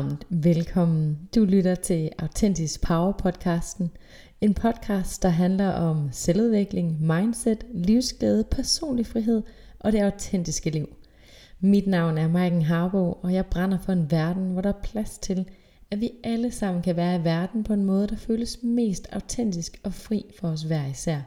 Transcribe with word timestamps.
Varmt 0.00 0.26
velkommen. 0.28 1.18
Du 1.34 1.44
lytter 1.44 1.74
til 1.74 2.10
Autentisk 2.18 2.80
Power 2.82 3.12
podcasten. 3.12 3.90
En 4.40 4.54
podcast, 4.54 5.22
der 5.22 5.28
handler 5.28 5.68
om 5.68 6.08
selvudvikling, 6.12 7.02
mindset, 7.02 7.66
livsglæde, 7.74 8.44
personlig 8.50 9.06
frihed 9.06 9.42
og 9.78 9.92
det 9.92 9.98
autentiske 9.98 10.70
liv. 10.70 10.88
Mit 11.60 11.86
navn 11.86 12.18
er 12.18 12.28
Maiken 12.28 12.62
Harbo, 12.62 13.12
og 13.12 13.34
jeg 13.34 13.46
brænder 13.46 13.78
for 13.78 13.92
en 13.92 14.10
verden, 14.10 14.52
hvor 14.52 14.60
der 14.60 14.68
er 14.68 14.82
plads 14.82 15.18
til, 15.18 15.48
at 15.90 16.00
vi 16.00 16.10
alle 16.24 16.50
sammen 16.50 16.82
kan 16.82 16.96
være 16.96 17.20
i 17.20 17.24
verden 17.24 17.64
på 17.64 17.72
en 17.72 17.84
måde, 17.84 18.06
der 18.06 18.16
føles 18.16 18.58
mest 18.62 19.08
autentisk 19.12 19.80
og 19.84 19.94
fri 19.94 20.24
for 20.40 20.48
os 20.48 20.62
hver 20.62 20.86
især. 20.86 21.20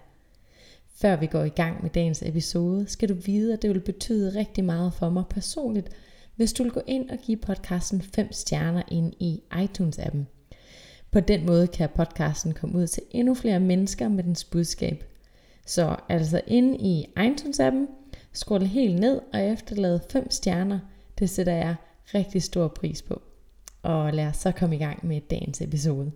Før 0.95 1.15
vi 1.15 1.25
går 1.25 1.43
i 1.43 1.49
gang 1.49 1.83
med 1.83 1.89
dagens 1.89 2.23
episode, 2.25 2.87
skal 2.87 3.09
du 3.09 3.13
vide, 3.13 3.53
at 3.53 3.61
det 3.61 3.69
vil 3.69 3.79
betyde 3.79 4.39
rigtig 4.39 4.63
meget 4.63 4.93
for 4.93 5.09
mig 5.09 5.23
personligt– 5.29 5.89
hvis 6.35 6.53
du 6.53 6.63
vil 6.63 6.71
gå 6.71 6.81
ind 6.87 7.09
og 7.09 7.17
give 7.17 7.37
podcasten 7.37 8.01
5 8.01 8.31
stjerner 8.31 8.83
ind 8.91 9.13
i 9.19 9.43
iTunes-appen. 9.53 10.23
På 11.11 11.19
den 11.19 11.45
måde 11.45 11.67
kan 11.67 11.89
podcasten 11.95 12.53
komme 12.53 12.77
ud 12.77 12.87
til 12.87 13.03
endnu 13.11 13.33
flere 13.33 13.59
mennesker 13.59 14.07
med 14.07 14.23
dens 14.23 14.43
budskab. 14.43 15.03
Så 15.65 15.95
altså 16.09 16.41
inde 16.47 16.77
i 16.77 17.05
iTunes-appen, 17.17 17.87
scroll 18.33 18.65
helt 18.65 18.99
ned 18.99 19.21
og 19.33 19.43
efterlade 19.43 20.01
5 20.09 20.31
stjerner. 20.31 20.79
Det 21.19 21.29
sætter 21.29 21.53
jeg 21.53 21.75
rigtig 22.15 22.43
stor 22.43 22.67
pris 22.67 23.01
på. 23.01 23.21
Og 23.81 24.13
lad 24.13 24.25
os 24.27 24.37
så 24.37 24.51
komme 24.51 24.75
i 24.75 24.79
gang 24.79 25.07
med 25.07 25.21
dagens 25.21 25.61
episode. 25.61 26.11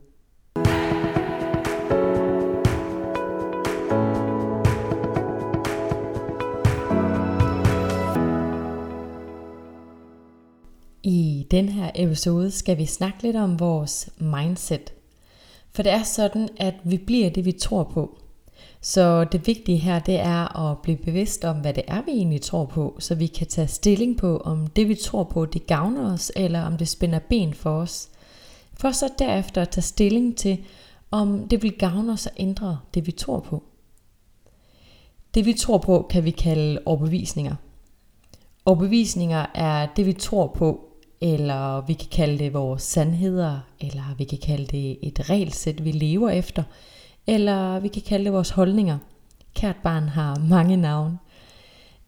I 11.10 11.48
den 11.52 11.70
her 11.70 11.92
episode 11.96 12.52
skal 12.52 12.78
vi 12.78 12.86
snakke 12.86 13.24
lidt 13.24 13.36
om 13.36 13.60
vores 13.60 14.10
mindset. 14.18 14.94
For 15.72 15.84
det 15.84 15.92
er 15.92 16.04
sådan, 16.04 16.50
at 16.58 16.74
vi 16.84 16.98
bliver 16.98 17.30
det, 17.30 17.46
vi 17.46 17.52
tror 17.52 17.84
på. 17.84 18.18
Så 18.82 19.24
det 19.24 19.48
vigtige 19.48 19.78
her, 19.78 20.00
det 20.00 20.20
er 20.20 20.58
at 20.58 20.78
blive 20.78 20.98
bevidst 20.98 21.46
om, 21.46 21.58
hvad 21.58 21.74
det 21.74 21.84
er, 21.88 22.02
vi 22.02 22.12
egentlig 22.12 22.42
tror 22.42 22.66
på, 22.66 22.96
så 23.00 23.16
vi 23.16 23.28
kan 23.28 23.48
tage 23.48 23.68
stilling 23.68 24.18
på, 24.18 24.38
om 24.38 24.68
det, 24.68 24.90
vi 24.90 24.96
tror 24.96 25.24
på, 25.24 25.46
det 25.46 25.68
gavner 25.68 26.14
os, 26.14 26.32
eller 26.36 26.62
om 26.62 26.78
det 26.78 26.88
spænder 26.88 27.20
ben 27.20 27.54
for 27.54 27.72
os. 27.72 28.10
For 28.74 28.92
så 28.92 29.10
derefter 29.20 29.62
at 29.62 29.70
tage 29.70 29.82
stilling 29.82 30.38
til, 30.38 30.66
om 31.12 31.48
det 31.48 31.64
vil 31.64 31.78
gavne 31.78 32.14
os 32.14 32.28
at 32.28 32.34
ændre 32.38 32.80
det, 32.94 33.08
vi 33.08 33.12
tror 33.12 33.40
på. 33.40 33.64
Det, 35.34 35.46
vi 35.46 35.54
tror 35.54 35.78
på, 35.78 36.08
kan 36.10 36.24
vi 36.24 36.32
kalde 36.32 36.80
overbevisninger. 36.86 37.56
Overbevisninger 38.66 39.46
er 39.54 39.88
det, 39.96 40.06
vi 40.06 40.14
tror 40.14 40.48
på, 40.48 40.87
eller 41.22 41.86
vi 41.86 41.94
kan 41.94 42.08
kalde 42.12 42.40
det 42.40 42.54
vores 42.54 42.84
sandheder, 42.84 43.60
eller 43.80 44.16
vi 44.18 44.24
kan 44.24 44.38
kalde 44.38 44.66
det 44.66 44.98
et 45.02 45.30
regelsæt, 45.30 45.86
vi 45.86 45.92
lever 45.92 46.30
efter, 46.30 46.64
eller 47.28 47.80
vi 47.80 47.88
kan 47.88 48.02
kalde 48.02 48.26
det 48.26 48.34
vores 48.34 48.50
holdninger. 48.50 48.98
Kært 49.54 49.76
barn 49.84 50.04
har 50.04 50.40
mange 50.50 50.78
navne. 50.78 51.18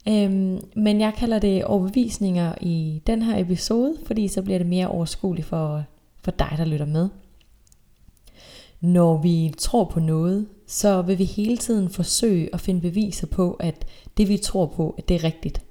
Øhm, 0.08 0.62
men 0.76 1.02
jeg 1.02 1.14
kalder 1.18 1.40
det 1.40 1.66
overbevisninger 1.66 2.54
i 2.62 3.02
den 3.08 3.22
her 3.22 3.42
episode, 3.42 3.98
fordi 4.06 4.28
så 4.28 4.42
bliver 4.42 4.58
det 4.58 4.68
mere 4.68 4.88
overskueligt 4.88 5.48
for, 5.48 5.84
for 6.24 6.32
dig, 6.32 6.54
der 6.58 6.66
lytter 6.66 6.86
med. 6.86 7.10
Når 8.82 9.22
vi 9.22 9.54
tror 9.58 9.84
på 9.84 10.00
noget, 10.00 10.48
så 10.68 11.02
vil 11.02 11.18
vi 11.18 11.24
hele 11.24 11.58
tiden 11.58 11.90
forsøge 11.90 12.50
at 12.54 12.62
finde 12.62 12.82
beviser 12.82 13.28
på, 13.28 13.54
at 13.54 13.86
det 14.18 14.30
vi 14.30 14.38
tror 14.38 14.66
på, 14.66 14.96
at 14.98 15.10
det 15.10 15.16
er 15.16 15.24
rigtigt. 15.24 15.62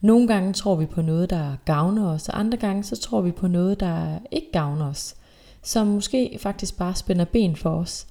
Nogle 0.00 0.28
gange 0.28 0.52
tror 0.52 0.76
vi 0.76 0.86
på 0.86 1.02
noget, 1.02 1.30
der 1.30 1.56
gavner 1.64 2.08
os, 2.08 2.28
og 2.28 2.38
andre 2.38 2.58
gange 2.58 2.84
så 2.84 2.96
tror 2.96 3.20
vi 3.20 3.30
på 3.30 3.48
noget, 3.48 3.80
der 3.80 4.18
ikke 4.30 4.52
gavner 4.52 4.88
os, 4.88 5.16
som 5.62 5.86
måske 5.86 6.38
faktisk 6.40 6.78
bare 6.78 6.94
spænder 6.94 7.24
ben 7.24 7.56
for 7.56 7.70
os. 7.70 8.06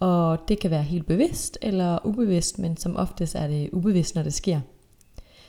Og 0.00 0.38
det 0.48 0.60
kan 0.60 0.70
være 0.70 0.82
helt 0.82 1.06
bevidst 1.06 1.58
eller 1.62 2.06
ubevidst, 2.06 2.58
men 2.58 2.76
som 2.76 2.96
oftest 2.96 3.34
er 3.34 3.46
det 3.46 3.70
ubevidst, 3.72 4.14
når 4.14 4.22
det 4.22 4.34
sker. 4.34 4.60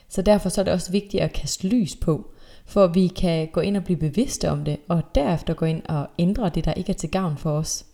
Så 0.10 0.22
derfor 0.22 0.50
så 0.50 0.62
er 0.62 0.66
det 0.66 0.74
også 0.74 0.92
vigtigt 0.92 1.24
at 1.24 1.34
kaste 1.34 1.68
lys 1.68 1.96
på, 1.96 2.32
for 2.66 2.84
at 2.84 2.96
vi 2.96 3.08
kan 3.08 3.48
gå 3.54 3.60
ind 3.60 3.78
og 3.78 3.84
blive 3.84 4.00
bevidste 4.00 4.50
om 4.50 4.66
det, 4.66 4.78
og 4.88 5.04
derefter 5.16 5.54
gå 5.54 5.66
ind 5.66 5.82
og 5.86 6.08
ændre 6.20 6.50
det, 6.50 6.66
der 6.66 6.74
ikke 6.74 6.90
er 6.90 6.98
til 6.98 7.12
gavn 7.12 7.38
for 7.38 7.52
os. 7.52 7.86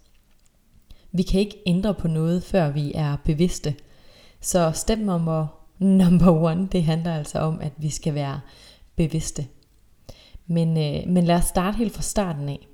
Vi 1.11 1.23
kan 1.23 1.39
ikke 1.39 1.57
ændre 1.65 1.93
på 1.93 2.07
noget, 2.07 2.43
før 2.43 2.71
vi 2.71 2.91
er 2.95 3.17
bevidste. 3.25 3.75
Så 4.41 4.71
step 4.71 4.99
nummer 4.99 5.64
number 5.79 6.31
one, 6.31 6.67
det 6.71 6.83
handler 6.83 7.13
altså 7.13 7.39
om, 7.39 7.61
at 7.61 7.73
vi 7.77 7.89
skal 7.89 8.13
være 8.13 8.39
bevidste. 8.95 9.47
Men, 10.47 10.77
øh, 10.77 11.13
men 11.13 11.23
lad 11.23 11.35
os 11.35 11.45
starte 11.45 11.77
helt 11.77 11.93
fra 11.93 12.01
starten 12.01 12.49
af. 12.49 12.67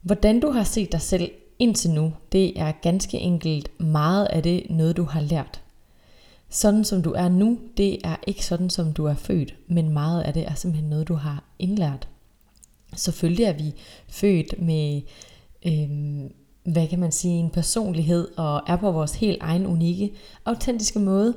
Hvordan 0.00 0.40
du 0.40 0.50
har 0.50 0.64
set 0.64 0.92
dig 0.92 1.00
selv 1.00 1.30
indtil 1.58 1.90
nu, 1.90 2.12
det 2.32 2.60
er 2.60 2.72
ganske 2.72 3.18
enkelt 3.18 3.80
meget 3.80 4.26
af 4.26 4.42
det 4.42 4.66
noget, 4.70 4.96
du 4.96 5.04
har 5.04 5.20
lært. 5.20 5.62
Sådan 6.48 6.84
som 6.84 7.02
du 7.02 7.12
er 7.12 7.28
nu, 7.28 7.58
det 7.76 7.98
er 8.04 8.16
ikke 8.26 8.46
sådan 8.46 8.70
som 8.70 8.92
du 8.92 9.04
er 9.04 9.14
født, 9.14 9.54
men 9.68 9.88
meget 9.88 10.22
af 10.22 10.32
det 10.32 10.48
er 10.48 10.54
simpelthen 10.54 10.90
noget, 10.90 11.08
du 11.08 11.14
har 11.14 11.44
indlært. 11.58 12.08
Selvfølgelig 12.96 13.44
er 13.44 13.52
vi 13.52 13.74
født 14.08 14.62
med, 14.62 15.02
øh, 15.66 15.88
hvad 16.72 16.88
kan 16.88 16.98
man 16.98 17.12
sige, 17.12 17.34
en 17.34 17.50
personlighed 17.50 18.28
og 18.36 18.62
er 18.66 18.76
på 18.76 18.92
vores 18.92 19.14
helt 19.14 19.38
egen 19.40 19.66
unikke, 19.66 20.12
autentiske 20.44 20.98
måde. 20.98 21.34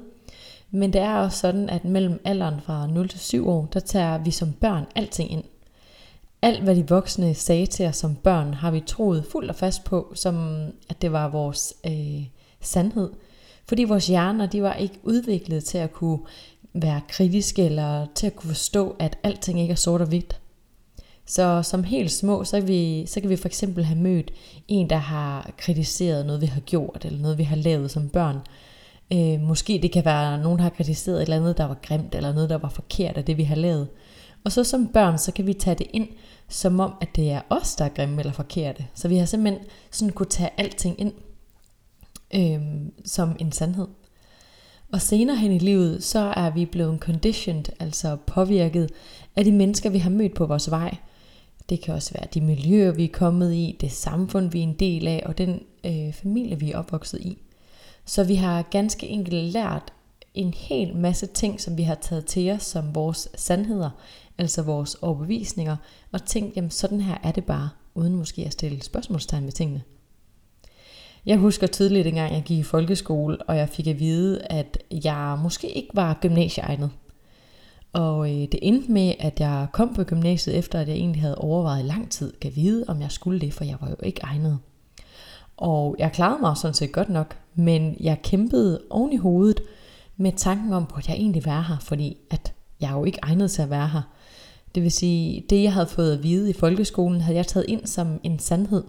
Men 0.71 0.93
det 0.93 1.01
er 1.01 1.15
også 1.15 1.37
sådan, 1.37 1.69
at 1.69 1.85
mellem 1.85 2.21
alderen 2.25 2.61
fra 2.61 2.87
0 2.87 3.09
til 3.09 3.19
7 3.19 3.49
år, 3.49 3.67
der 3.73 3.79
tager 3.79 4.17
vi 4.17 4.31
som 4.31 4.53
børn 4.53 4.85
alting 4.95 5.31
ind. 5.31 5.43
Alt 6.41 6.63
hvad 6.63 6.75
de 6.75 6.87
voksne 6.87 7.33
sagde 7.33 7.65
til 7.65 7.85
os 7.85 7.97
som 7.97 8.15
børn, 8.15 8.53
har 8.53 8.71
vi 8.71 8.79
troet 8.79 9.25
fuldt 9.31 9.49
og 9.49 9.55
fast 9.55 9.83
på, 9.83 10.11
som 10.15 10.65
at 10.89 11.01
det 11.01 11.11
var 11.11 11.27
vores 11.27 11.73
øh, 11.85 12.23
sandhed. 12.61 13.09
Fordi 13.67 13.83
vores 13.83 14.07
hjerner, 14.07 14.45
de 14.45 14.63
var 14.63 14.73
ikke 14.73 14.99
udviklet 15.03 15.63
til 15.63 15.77
at 15.77 15.93
kunne 15.93 16.19
være 16.73 17.01
kritiske, 17.09 17.65
eller 17.65 18.05
til 18.15 18.27
at 18.27 18.35
kunne 18.35 18.47
forstå, 18.47 18.95
at 18.99 19.17
alting 19.23 19.59
ikke 19.59 19.71
er 19.71 19.75
sort 19.75 20.01
og 20.01 20.07
hvidt. 20.07 20.39
Så 21.25 21.63
som 21.63 21.83
helt 21.83 22.11
små, 22.11 22.43
så 22.43 22.59
kan, 22.59 22.67
vi, 22.67 23.05
så 23.05 23.21
kan 23.21 23.29
vi 23.29 23.35
for 23.35 23.47
eksempel 23.47 23.83
have 23.83 23.99
mødt 23.99 24.31
en, 24.67 24.89
der 24.89 24.97
har 24.97 25.51
kritiseret 25.57 26.25
noget, 26.25 26.41
vi 26.41 26.45
har 26.45 26.61
gjort, 26.61 27.05
eller 27.05 27.19
noget, 27.19 27.37
vi 27.37 27.43
har 27.43 27.55
lavet 27.55 27.91
som 27.91 28.09
børn. 28.09 28.37
Øh, 29.13 29.41
måske 29.41 29.79
det 29.81 29.91
kan 29.91 30.05
være, 30.05 30.37
nogen 30.37 30.59
har 30.59 30.69
kritiseret 30.69 31.17
et 31.17 31.21
eller 31.21 31.35
andet, 31.35 31.57
der 31.57 31.65
var 31.65 31.77
grimt, 31.81 32.15
eller 32.15 32.33
noget, 32.33 32.49
der 32.49 32.57
var 32.57 32.69
forkert 32.69 33.17
af 33.17 33.25
det, 33.25 33.37
vi 33.37 33.43
har 33.43 33.55
lavet. 33.55 33.87
Og 34.43 34.51
så 34.51 34.63
som 34.63 34.87
børn, 34.87 35.17
så 35.17 35.31
kan 35.31 35.47
vi 35.47 35.53
tage 35.53 35.75
det 35.75 35.87
ind, 35.93 36.07
som 36.49 36.79
om, 36.79 36.93
at 37.01 37.09
det 37.15 37.31
er 37.31 37.41
os, 37.49 37.75
der 37.75 37.85
er 37.85 37.89
grimme 37.89 38.19
eller 38.19 38.33
forkerte. 38.33 38.85
Så 38.93 39.07
vi 39.07 39.17
har 39.17 39.25
simpelthen 39.25 39.65
sådan 39.91 40.13
kunne 40.13 40.29
tage 40.29 40.49
alting 40.57 41.01
ind 41.01 41.13
øh, 42.35 42.61
som 43.05 43.35
en 43.39 43.51
sandhed. 43.51 43.87
Og 44.93 45.01
senere 45.01 45.37
hen 45.37 45.51
i 45.51 45.59
livet, 45.59 46.03
så 46.03 46.19
er 46.19 46.49
vi 46.49 46.65
blevet 46.65 46.99
conditioned, 46.99 47.65
altså 47.79 48.17
påvirket 48.27 48.89
af 49.35 49.43
de 49.43 49.51
mennesker, 49.51 49.89
vi 49.89 49.97
har 49.97 50.09
mødt 50.09 50.35
på 50.35 50.45
vores 50.45 50.71
vej. 50.71 50.97
Det 51.69 51.81
kan 51.81 51.93
også 51.93 52.13
være 52.13 52.27
de 52.33 52.41
miljøer, 52.41 52.91
vi 52.91 53.03
er 53.03 53.13
kommet 53.13 53.53
i, 53.53 53.77
det 53.81 53.91
samfund, 53.91 54.51
vi 54.51 54.59
er 54.59 54.63
en 54.63 54.73
del 54.73 55.07
af, 55.07 55.23
og 55.25 55.37
den 55.37 55.59
øh, 55.85 56.13
familie, 56.13 56.59
vi 56.59 56.71
er 56.71 56.77
opvokset 56.77 57.19
i. 57.21 57.37
Så 58.07 58.23
vi 58.23 58.35
har 58.35 58.61
ganske 58.61 59.07
enkelt 59.07 59.51
lært 59.53 59.93
en 60.33 60.53
hel 60.53 60.95
masse 60.95 61.25
ting, 61.25 61.61
som 61.61 61.77
vi 61.77 61.83
har 61.83 61.95
taget 61.95 62.25
til 62.25 62.51
os 62.51 62.63
som 62.63 62.95
vores 62.95 63.29
sandheder, 63.35 63.89
altså 64.37 64.61
vores 64.61 64.95
overbevisninger, 64.95 65.75
og 66.11 66.25
tænkt, 66.25 66.55
jamen 66.55 66.71
sådan 66.71 67.01
her 67.01 67.17
er 67.23 67.31
det 67.31 67.45
bare, 67.45 67.69
uden 67.95 68.15
måske 68.15 68.45
at 68.45 68.53
stille 68.53 68.83
spørgsmålstegn 68.83 69.45
ved 69.45 69.51
tingene. 69.51 69.83
Jeg 71.25 71.37
husker 71.37 71.67
tydeligt, 71.67 72.13
gang 72.13 72.33
jeg 72.33 72.43
gik 72.43 72.59
i 72.59 72.63
folkeskole, 72.63 73.37
og 73.41 73.57
jeg 73.57 73.69
fik 73.69 73.87
at 73.87 73.99
vide, 73.99 74.41
at 74.49 74.77
jeg 75.03 75.39
måske 75.43 75.69
ikke 75.69 75.89
var 75.93 76.17
gymnasieegnet. 76.21 76.89
Og 77.93 78.29
øh, 78.29 78.41
det 78.41 78.59
endte 78.61 78.91
med, 78.91 79.13
at 79.19 79.39
jeg 79.39 79.67
kom 79.73 79.93
på 79.93 80.03
gymnasiet, 80.03 80.57
efter 80.57 80.79
at 80.79 80.87
jeg 80.87 80.95
egentlig 80.95 81.21
havde 81.21 81.37
overvejet 81.37 81.85
lang 81.85 82.11
tid, 82.11 82.33
kan 82.41 82.51
vide, 82.55 82.85
om 82.87 83.01
jeg 83.01 83.11
skulle 83.11 83.41
det, 83.41 83.53
for 83.53 83.63
jeg 83.63 83.77
var 83.81 83.89
jo 83.89 83.95
ikke 84.03 84.21
egnet. 84.23 84.59
Og 85.57 85.95
jeg 85.99 86.11
klarede 86.11 86.41
mig 86.41 86.57
sådan 86.57 86.73
set 86.73 86.91
godt 86.91 87.09
nok, 87.09 87.37
men 87.55 87.97
jeg 87.99 88.21
kæmpede 88.21 88.81
oven 88.89 89.13
i 89.13 89.17
hovedet 89.17 89.61
med 90.17 90.31
tanken 90.31 90.73
om, 90.73 90.87
at 90.97 91.07
jeg 91.07 91.15
egentlig 91.15 91.45
være 91.45 91.63
her, 91.63 91.77
fordi 91.81 92.17
at 92.29 92.53
jeg 92.81 92.91
er 92.91 92.97
jo 92.97 93.05
ikke 93.05 93.19
egnet 93.21 93.51
til 93.51 93.61
at 93.61 93.69
være 93.69 93.87
her. 93.87 94.01
Det 94.75 94.83
vil 94.83 94.91
sige, 94.91 95.43
det 95.49 95.63
jeg 95.63 95.73
havde 95.73 95.87
fået 95.87 96.13
at 96.17 96.23
vide 96.23 96.49
i 96.49 96.53
folkeskolen, 96.53 97.21
havde 97.21 97.37
jeg 97.37 97.47
taget 97.47 97.65
ind 97.69 97.85
som 97.85 98.19
en 98.23 98.39
sandhed. 98.39 98.83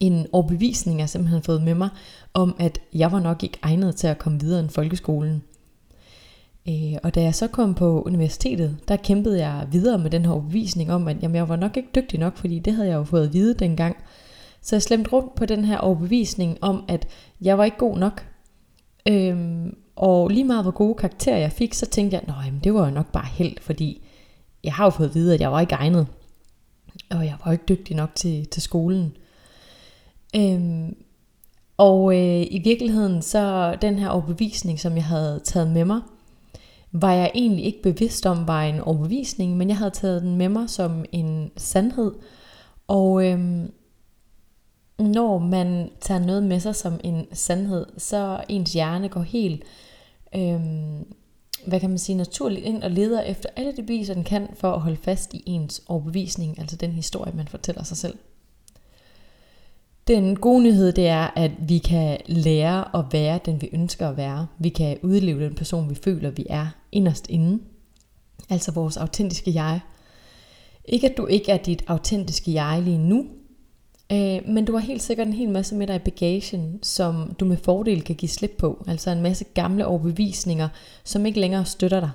En 0.00 0.26
overbevisning, 0.32 1.00
jeg 1.00 1.08
simpelthen 1.08 1.42
fået 1.42 1.62
med 1.62 1.74
mig, 1.74 1.88
om 2.34 2.56
at 2.58 2.78
jeg 2.94 3.12
var 3.12 3.20
nok 3.20 3.42
ikke 3.42 3.58
egnet 3.62 3.96
til 3.96 4.06
at 4.06 4.18
komme 4.18 4.40
videre 4.40 4.60
end 4.60 4.68
folkeskolen. 4.68 5.42
Øh, 6.68 6.94
og 7.02 7.14
da 7.14 7.22
jeg 7.22 7.34
så 7.34 7.46
kom 7.46 7.74
på 7.74 8.02
universitetet, 8.02 8.76
der 8.88 8.96
kæmpede 8.96 9.46
jeg 9.46 9.66
videre 9.72 9.98
med 9.98 10.10
den 10.10 10.24
her 10.24 10.32
overbevisning 10.32 10.92
om, 10.92 11.08
at 11.08 11.22
jamen, 11.22 11.34
jeg 11.34 11.48
var 11.48 11.56
nok 11.56 11.76
ikke 11.76 11.88
dygtig 11.94 12.20
nok, 12.20 12.36
fordi 12.36 12.58
det 12.58 12.72
havde 12.72 12.88
jeg 12.88 12.96
jo 12.96 13.04
fået 13.04 13.26
at 13.26 13.32
vide 13.32 13.54
dengang. 13.54 13.96
Så 14.64 14.76
jeg 14.76 14.82
slemte 14.82 15.10
rundt 15.10 15.34
på 15.34 15.46
den 15.46 15.64
her 15.64 15.78
overbevisning 15.78 16.58
om, 16.60 16.84
at 16.88 17.08
jeg 17.40 17.58
var 17.58 17.64
ikke 17.64 17.76
god 17.76 17.98
nok. 17.98 18.26
Øhm, 19.08 19.76
og 19.96 20.28
lige 20.28 20.44
meget 20.44 20.64
hvor 20.64 20.70
gode 20.70 20.94
karakterer 20.94 21.38
jeg 21.38 21.52
fik, 21.52 21.74
så 21.74 21.86
tænkte 21.86 22.14
jeg, 22.14 22.22
at 22.22 22.64
det 22.64 22.74
var 22.74 22.84
jo 22.84 22.94
nok 22.94 23.12
bare 23.12 23.26
held, 23.26 23.56
fordi 23.60 24.06
jeg 24.64 24.72
har 24.74 24.84
jo 24.84 24.90
fået 24.90 25.08
at 25.08 25.14
vide, 25.14 25.34
at 25.34 25.40
jeg 25.40 25.52
var 25.52 25.60
ikke 25.60 25.74
egnet. 25.74 26.06
og 27.10 27.24
jeg 27.24 27.36
var 27.44 27.52
ikke 27.52 27.64
dygtig 27.68 27.96
nok 27.96 28.14
til, 28.14 28.46
til 28.46 28.62
skolen. 28.62 29.16
Øhm, 30.36 30.96
og 31.76 32.16
øh, 32.16 32.46
i 32.50 32.60
virkeligheden 32.64 33.22
så 33.22 33.76
den 33.82 33.98
her 33.98 34.08
overbevisning, 34.08 34.80
som 34.80 34.96
jeg 34.96 35.04
havde 35.04 35.40
taget 35.44 35.70
med 35.70 35.84
mig, 35.84 36.00
var 36.92 37.12
jeg 37.12 37.30
egentlig 37.34 37.64
ikke 37.64 37.82
bevidst 37.82 38.26
om 38.26 38.48
var 38.48 38.62
en 38.62 38.80
overbevisning, 38.80 39.56
men 39.56 39.68
jeg 39.68 39.76
havde 39.76 39.90
taget 39.90 40.22
den 40.22 40.36
med 40.36 40.48
mig 40.48 40.70
som 40.70 41.04
en 41.12 41.50
sandhed. 41.56 42.12
Og 42.88 43.26
øhm, 43.26 43.70
når 44.98 45.38
man 45.38 45.90
tager 46.00 46.20
noget 46.20 46.42
med 46.42 46.60
sig 46.60 46.74
som 46.74 47.00
en 47.04 47.26
sandhed, 47.32 47.86
så 47.98 48.40
ens 48.48 48.72
hjerne 48.72 49.08
går 49.08 49.20
helt, 49.20 49.62
øhm, 50.34 51.14
hvad 51.66 51.80
kan 51.80 51.90
man 51.90 51.98
sige, 51.98 52.16
naturligt 52.16 52.66
ind 52.66 52.82
og 52.82 52.90
leder 52.90 53.20
efter 53.20 53.48
alle 53.56 53.72
de 53.76 53.82
beviser, 53.82 54.14
den 54.14 54.24
kan 54.24 54.48
for 54.54 54.72
at 54.72 54.80
holde 54.80 54.96
fast 54.96 55.34
i 55.34 55.42
ens 55.46 55.82
overbevisning, 55.86 56.58
altså 56.58 56.76
den 56.76 56.90
historie, 56.90 57.32
man 57.36 57.48
fortæller 57.48 57.82
sig 57.82 57.96
selv. 57.96 58.18
Den 60.08 60.36
gode 60.36 60.62
nyhed 60.62 60.92
det 60.92 61.08
er, 61.08 61.30
at 61.36 61.50
vi 61.58 61.78
kan 61.78 62.18
lære 62.26 62.98
at 62.98 63.04
være 63.12 63.40
den, 63.46 63.62
vi 63.62 63.68
ønsker 63.72 64.08
at 64.08 64.16
være. 64.16 64.46
Vi 64.58 64.68
kan 64.68 64.98
udleve 65.02 65.44
den 65.44 65.54
person, 65.54 65.90
vi 65.90 65.94
føler, 65.94 66.30
vi 66.30 66.46
er 66.50 66.66
inderst 66.92 67.26
inde. 67.30 67.62
Altså 68.50 68.72
vores 68.72 68.96
autentiske 68.96 69.54
jeg. 69.54 69.80
Ikke 70.84 71.10
at 71.10 71.16
du 71.16 71.26
ikke 71.26 71.52
er 71.52 71.56
dit 71.56 71.84
autentiske 71.86 72.52
jeg 72.52 72.82
lige 72.82 72.98
nu, 72.98 73.26
øh, 74.12 74.48
men 74.48 74.64
du 74.64 74.72
har 74.72 74.80
helt 74.80 75.02
sikkert 75.02 75.26
en 75.26 75.32
hel 75.32 75.48
masse 75.48 75.74
med 75.74 75.86
dig 75.86 75.96
i 75.96 75.98
bagagen, 75.98 76.78
som 76.82 77.36
du 77.40 77.44
med 77.44 77.56
fordel 77.56 78.02
kan 78.02 78.16
give 78.16 78.28
slip 78.28 78.54
på. 78.58 78.84
Altså 78.88 79.10
en 79.10 79.22
masse 79.22 79.44
gamle 79.54 79.86
overbevisninger, 79.86 80.68
som 81.04 81.26
ikke 81.26 81.40
længere 81.40 81.64
støtter 81.64 82.00
dig. 82.00 82.10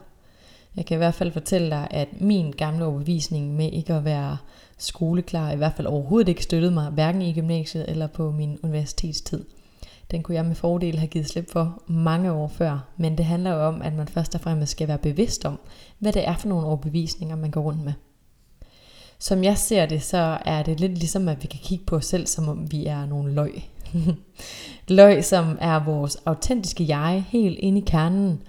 Jeg 0.76 0.86
kan 0.86 0.96
i 0.96 0.98
hvert 0.98 1.14
fald 1.14 1.32
fortælle 1.32 1.70
dig, 1.70 1.88
at 1.92 2.22
min 2.22 2.52
gamle 2.52 2.86
overbevisning 2.86 3.56
med 3.56 3.72
ikke 3.72 3.94
at 3.94 4.06
være 4.06 4.38
skoleklar, 4.78 5.52
i 5.52 5.56
hvert 5.56 5.74
fald 5.76 5.88
overhovedet 5.88 6.30
ikke 6.30 6.44
støttede 6.44 6.74
mig, 6.74 6.92
hverken 6.92 7.22
i 7.22 7.34
gymnasiet 7.34 7.90
eller 7.90 8.08
på 8.08 8.32
min 8.32 8.60
universitetstid. 8.64 9.46
Den 10.12 10.24
kunne 10.24 10.36
jeg 10.36 10.46
med 10.46 10.56
fordel 10.56 10.98
have 10.98 11.08
givet 11.08 11.30
slip 11.30 11.52
for 11.52 11.84
mange 11.88 12.32
år 12.32 12.48
før, 12.48 12.88
men 12.98 13.18
det 13.18 13.26
handler 13.26 13.52
jo 13.52 13.68
om, 13.68 13.82
at 13.82 13.94
man 13.94 14.08
først 14.08 14.36
og 14.36 14.42
fremmest 14.42 14.72
skal 14.72 14.88
være 14.88 14.98
bevidst 14.98 15.46
om, 15.46 15.60
hvad 16.00 16.14
det 16.14 16.28
er 16.28 16.36
for 16.36 16.48
nogle 16.48 16.68
overbevisninger, 16.68 17.36
man 17.36 17.52
går 17.52 17.62
rundt 17.62 17.86
med. 17.86 17.94
Som 19.20 19.44
jeg 19.44 19.58
ser 19.58 19.86
det, 19.86 20.04
så 20.04 20.38
er 20.46 20.64
det 20.64 20.80
lidt 20.80 20.98
ligesom, 20.98 21.28
at 21.28 21.42
vi 21.42 21.48
kan 21.48 21.60
kigge 21.64 21.86
på 21.86 21.96
os 21.96 22.06
selv, 22.06 22.28
som 22.28 22.50
om 22.50 22.72
vi 22.72 22.86
er 22.86 23.06
nogle 23.06 23.34
løg. 23.34 23.64
løg, 24.88 25.26
som 25.26 25.58
er 25.62 25.84
vores 25.84 26.16
autentiske 26.26 26.88
jeg, 26.88 27.26
helt 27.30 27.60
inde 27.60 27.78
i 27.78 27.84
kernen, 27.88 28.42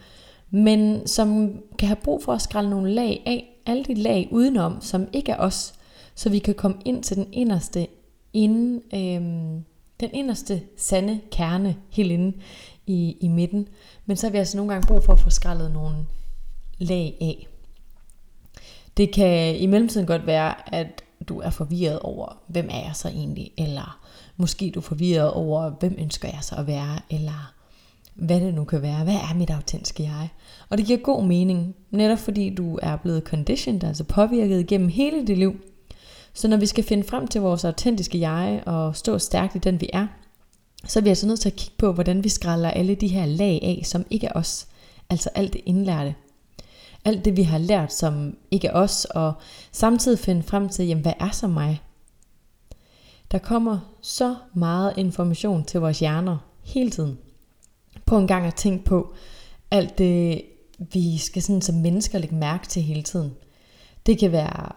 men 0.50 1.06
som 1.06 1.58
kan 1.78 1.88
have 1.88 1.96
brug 1.96 2.24
for 2.24 2.32
at 2.32 2.42
skrælle 2.42 2.70
nogle 2.70 2.92
lag 2.92 3.22
af, 3.26 3.62
alle 3.66 3.84
de 3.84 3.94
lag 3.94 4.28
udenom, 4.30 4.80
som 4.80 5.08
ikke 5.12 5.32
er 5.32 5.36
os, 5.36 5.74
så 6.14 6.30
vi 6.30 6.38
kan 6.38 6.54
komme 6.54 6.76
ind 6.84 7.02
til 7.02 7.16
den 7.16 7.26
inderste, 7.32 7.86
inden, 8.32 8.82
øhm, 8.94 9.64
den 10.00 10.10
inderste 10.12 10.62
sande 10.76 11.20
kerne 11.32 11.76
helt 11.90 12.12
inde 12.12 12.36
i, 12.86 13.16
i 13.20 13.28
midten. 13.28 13.68
Men 14.06 14.16
så 14.16 14.26
har 14.26 14.32
vi 14.32 14.38
altså 14.38 14.56
nogle 14.56 14.72
gange 14.72 14.86
brug 14.86 15.02
for 15.02 15.12
at 15.12 15.20
få 15.20 15.30
skrællet 15.30 15.72
nogle 15.72 15.96
lag 16.78 17.16
af. 17.20 17.46
Det 19.00 19.12
kan 19.12 19.56
i 19.56 19.66
mellemtiden 19.66 20.06
godt 20.06 20.26
være, 20.26 20.74
at 20.74 21.02
du 21.28 21.40
er 21.40 21.50
forvirret 21.50 21.98
over, 21.98 22.38
hvem 22.46 22.68
er 22.70 22.78
jeg 22.84 22.90
så 22.94 23.08
egentlig, 23.08 23.50
eller 23.58 24.00
måske 24.36 24.70
du 24.74 24.78
er 24.78 24.82
forvirret 24.82 25.32
over, 25.32 25.70
hvem 25.70 25.94
ønsker 25.98 26.28
jeg 26.28 26.38
så 26.42 26.54
at 26.54 26.66
være, 26.66 26.98
eller 27.10 27.52
hvad 28.14 28.40
det 28.40 28.54
nu 28.54 28.64
kan 28.64 28.82
være. 28.82 29.04
Hvad 29.04 29.14
er 29.14 29.34
mit 29.34 29.50
autentiske 29.50 30.02
jeg? 30.02 30.28
Og 30.68 30.78
det 30.78 30.86
giver 30.86 30.98
god 30.98 31.24
mening, 31.24 31.74
netop 31.90 32.18
fordi 32.18 32.54
du 32.54 32.78
er 32.82 32.96
blevet 32.96 33.22
conditioned, 33.22 33.84
altså 33.84 34.04
påvirket 34.04 34.66
gennem 34.66 34.88
hele 34.88 35.26
dit 35.26 35.38
liv. 35.38 35.60
Så 36.32 36.48
når 36.48 36.56
vi 36.56 36.66
skal 36.66 36.84
finde 36.84 37.04
frem 37.04 37.28
til 37.28 37.40
vores 37.40 37.64
autentiske 37.64 38.20
jeg 38.20 38.62
og 38.66 38.96
stå 38.96 39.18
stærkt 39.18 39.54
i 39.54 39.58
den 39.58 39.80
vi 39.80 39.90
er, 39.92 40.06
så 40.84 40.98
er 40.98 41.02
vi 41.02 41.08
altså 41.08 41.26
nødt 41.26 41.40
til 41.40 41.48
at 41.48 41.56
kigge 41.56 41.74
på, 41.78 41.92
hvordan 41.92 42.24
vi 42.24 42.28
skræller 42.28 42.70
alle 42.70 42.94
de 42.94 43.08
her 43.08 43.26
lag 43.26 43.60
af, 43.62 43.82
som 43.84 44.06
ikke 44.10 44.26
er 44.26 44.32
os. 44.34 44.66
Altså 45.10 45.30
alt 45.34 45.52
det 45.52 45.60
indlærte. 45.66 46.14
Alt 47.04 47.24
det 47.24 47.36
vi 47.36 47.42
har 47.42 47.58
lært, 47.58 47.92
som 47.92 48.36
ikke 48.50 48.68
er 48.68 48.72
os, 48.72 49.04
og 49.04 49.32
samtidig 49.72 50.18
finde 50.18 50.42
frem 50.42 50.68
til, 50.68 50.86
jamen 50.86 51.02
hvad 51.02 51.12
er 51.20 51.30
så 51.30 51.46
mig? 51.46 51.82
Der 53.30 53.38
kommer 53.38 53.78
så 54.02 54.36
meget 54.54 54.94
information 54.96 55.64
til 55.64 55.80
vores 55.80 55.98
hjerner 55.98 56.38
hele 56.64 56.90
tiden. 56.90 57.18
På 58.06 58.18
en 58.18 58.26
gang 58.26 58.46
at 58.46 58.54
tænke 58.54 58.84
på 58.84 59.14
alt 59.70 59.98
det, 59.98 60.42
vi 60.78 61.18
skal 61.18 61.42
sådan 61.42 61.62
som 61.62 61.74
mennesker 61.74 62.18
lægge 62.18 62.34
mærke 62.34 62.66
til 62.66 62.82
hele 62.82 63.02
tiden. 63.02 63.32
Det 64.06 64.18
kan 64.18 64.32
være 64.32 64.72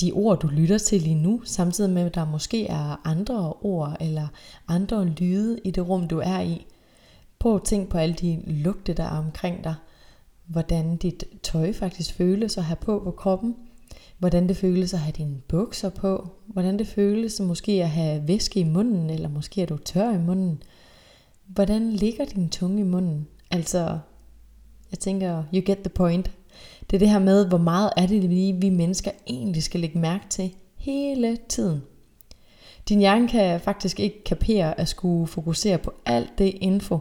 de 0.00 0.12
ord, 0.12 0.40
du 0.40 0.46
lytter 0.46 0.78
til 0.78 1.02
lige 1.02 1.14
nu, 1.14 1.42
samtidig 1.44 1.90
med, 1.90 2.02
at 2.02 2.14
der 2.14 2.24
måske 2.24 2.66
er 2.66 3.00
andre 3.04 3.52
ord 3.52 3.96
eller 4.00 4.28
andre 4.68 5.04
lyde 5.04 5.60
i 5.64 5.70
det 5.70 5.88
rum, 5.88 6.08
du 6.08 6.18
er 6.18 6.40
i. 6.40 6.66
Prøv 7.38 7.54
at 7.54 7.62
tænke 7.62 7.90
på 7.90 7.98
alle 7.98 8.14
de 8.14 8.42
lugte, 8.46 8.94
der 8.94 9.04
er 9.04 9.18
omkring 9.18 9.64
dig. 9.64 9.74
Hvordan 10.46 10.96
dit 10.96 11.24
tøj 11.42 11.72
faktisk 11.72 12.14
føles 12.14 12.58
at 12.58 12.64
have 12.64 12.76
på 12.76 13.00
på 13.04 13.10
kroppen. 13.10 13.56
Hvordan 14.18 14.48
det 14.48 14.56
føles 14.56 14.94
at 14.94 15.00
have 15.00 15.12
dine 15.12 15.40
bukser 15.48 15.88
på. 15.88 16.28
Hvordan 16.46 16.78
det 16.78 16.86
føles 16.86 17.40
måske 17.40 17.72
at 17.72 17.90
have 17.90 18.28
væske 18.28 18.60
i 18.60 18.64
munden, 18.64 19.10
eller 19.10 19.28
måske 19.28 19.62
er 19.62 19.66
du 19.66 19.76
tør 19.76 20.14
i 20.14 20.18
munden. 20.18 20.62
Hvordan 21.46 21.92
ligger 21.92 22.24
din 22.24 22.48
tunge 22.48 22.80
i 22.80 22.84
munden? 22.84 23.28
Altså, 23.50 23.98
jeg 24.90 24.98
tænker, 24.98 25.42
you 25.54 25.62
get 25.66 25.78
the 25.78 25.88
point. 25.88 26.30
Det 26.90 26.96
er 26.96 26.98
det 26.98 27.10
her 27.10 27.18
med, 27.18 27.48
hvor 27.48 27.58
meget 27.58 27.90
er 27.96 28.06
det 28.06 28.24
lige, 28.24 28.60
vi 28.60 28.70
mennesker 28.70 29.10
egentlig 29.26 29.62
skal 29.62 29.80
lægge 29.80 29.98
mærke 29.98 30.24
til 30.30 30.54
hele 30.76 31.38
tiden. 31.48 31.82
Din 32.88 32.98
hjerne 32.98 33.28
kan 33.28 33.60
faktisk 33.60 34.00
ikke 34.00 34.24
kapere 34.24 34.80
at 34.80 34.88
skulle 34.88 35.26
fokusere 35.26 35.78
på 35.78 35.92
alt 36.06 36.38
det 36.38 36.56
info. 36.60 36.98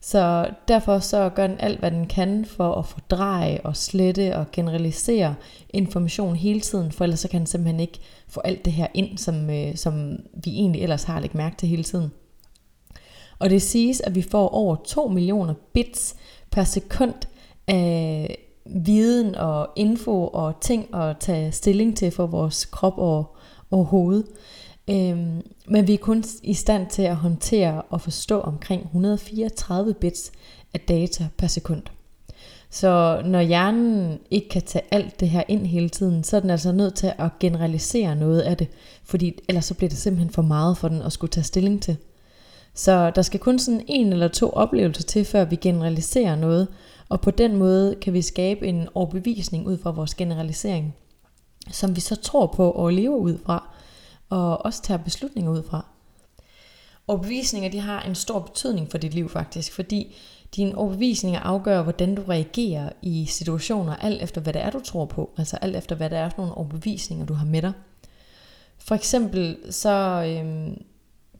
Så 0.00 0.50
derfor 0.68 0.98
så 0.98 1.28
gør 1.28 1.46
den 1.46 1.60
alt, 1.60 1.78
hvad 1.78 1.90
den 1.90 2.06
kan 2.06 2.44
for 2.44 2.74
at 2.74 2.86
fordreje 2.86 3.60
og 3.64 3.76
slette 3.76 4.36
og 4.36 4.46
generalisere 4.52 5.34
information 5.70 6.36
hele 6.36 6.60
tiden, 6.60 6.92
for 6.92 7.04
ellers 7.04 7.20
så 7.20 7.28
kan 7.28 7.38
den 7.38 7.46
simpelthen 7.46 7.80
ikke 7.80 8.00
få 8.28 8.40
alt 8.40 8.64
det 8.64 8.72
her 8.72 8.86
ind, 8.94 9.18
som, 9.18 9.50
øh, 9.50 9.76
som 9.76 10.18
vi 10.44 10.50
egentlig 10.50 10.82
ellers 10.82 11.04
har 11.04 11.20
lagt 11.20 11.34
mærke 11.34 11.56
til 11.56 11.68
hele 11.68 11.84
tiden. 11.84 12.10
Og 13.38 13.50
det 13.50 13.62
siges, 13.62 14.00
at 14.00 14.14
vi 14.14 14.22
får 14.22 14.48
over 14.48 14.76
2 14.76 15.08
millioner 15.08 15.54
bits 15.72 16.16
per 16.50 16.64
sekund 16.64 17.14
af 17.68 18.38
viden 18.66 19.34
og 19.34 19.68
info 19.76 20.26
og 20.26 20.60
ting 20.60 20.94
at 20.94 21.16
tage 21.18 21.52
stilling 21.52 21.96
til 21.96 22.10
for 22.10 22.26
vores 22.26 22.64
krop 22.64 22.98
og, 22.98 23.36
og 23.70 23.84
hoved. 23.84 24.24
Øhm, 24.90 25.42
men 25.68 25.86
vi 25.86 25.94
er 25.94 25.98
kun 25.98 26.24
i 26.42 26.54
stand 26.54 26.86
til 26.90 27.02
at 27.02 27.16
håndtere 27.16 27.82
og 27.82 28.00
forstå 28.00 28.40
omkring 28.40 28.82
134 28.82 29.94
bits 29.94 30.32
af 30.74 30.80
data 30.80 31.28
per 31.38 31.46
sekund. 31.46 31.82
Så 32.70 33.22
når 33.24 33.40
hjernen 33.40 34.18
ikke 34.30 34.48
kan 34.48 34.62
tage 34.62 34.84
alt 34.90 35.20
det 35.20 35.28
her 35.28 35.42
ind 35.48 35.66
hele 35.66 35.88
tiden, 35.88 36.24
så 36.24 36.36
er 36.36 36.40
den 36.40 36.50
altså 36.50 36.72
nødt 36.72 36.94
til 36.94 37.12
at 37.18 37.38
generalisere 37.40 38.16
noget 38.16 38.40
af 38.40 38.56
det, 38.56 38.68
fordi 39.04 39.38
ellers 39.48 39.64
så 39.64 39.74
bliver 39.74 39.88
det 39.88 39.98
simpelthen 39.98 40.30
for 40.30 40.42
meget 40.42 40.78
for 40.78 40.88
den 40.88 41.02
at 41.02 41.12
skulle 41.12 41.30
tage 41.30 41.44
stilling 41.44 41.82
til. 41.82 41.96
Så 42.74 43.10
der 43.10 43.22
skal 43.22 43.40
kun 43.40 43.58
sådan 43.58 43.84
en 43.86 44.12
eller 44.12 44.28
to 44.28 44.50
oplevelser 44.50 45.02
til, 45.02 45.24
før 45.24 45.44
vi 45.44 45.56
generaliserer 45.56 46.36
noget, 46.36 46.68
og 47.08 47.20
på 47.20 47.30
den 47.30 47.56
måde 47.56 47.94
kan 47.94 48.12
vi 48.12 48.22
skabe 48.22 48.66
en 48.66 48.88
overbevisning 48.94 49.66
ud 49.66 49.78
fra 49.78 49.90
vores 49.90 50.14
generalisering, 50.14 50.94
som 51.70 51.96
vi 51.96 52.00
så 52.00 52.16
tror 52.16 52.46
på 52.46 52.70
og 52.70 52.92
lever 52.92 53.16
ud 53.16 53.38
fra, 53.46 53.75
og 54.28 54.64
også 54.64 54.82
tager 54.82 54.98
beslutninger 54.98 55.52
ud 55.52 55.62
fra. 55.62 55.86
Overbevisninger 57.08 57.70
de 57.70 57.80
har 57.80 58.02
en 58.02 58.14
stor 58.14 58.38
betydning 58.38 58.90
for 58.90 58.98
dit 58.98 59.14
liv 59.14 59.28
faktisk, 59.28 59.72
fordi 59.72 60.16
dine 60.56 60.78
overbevisninger 60.78 61.40
afgør, 61.40 61.82
hvordan 61.82 62.14
du 62.14 62.22
reagerer 62.22 62.90
i 63.02 63.26
situationer, 63.26 63.96
alt 63.96 64.22
efter 64.22 64.40
hvad 64.40 64.52
det 64.52 64.62
er, 64.62 64.70
du 64.70 64.80
tror 64.80 65.04
på. 65.04 65.30
Altså 65.38 65.56
alt 65.56 65.76
efter 65.76 65.96
hvad 65.96 66.10
det 66.10 66.18
er 66.18 66.28
for 66.28 66.42
nogle 66.42 66.54
overbevisninger, 66.54 67.26
du 67.26 67.34
har 67.34 67.46
med 67.46 67.62
dig. 67.62 67.72
For 68.78 68.94
eksempel 68.94 69.56
så 69.70 70.24
øhm, 70.26 70.82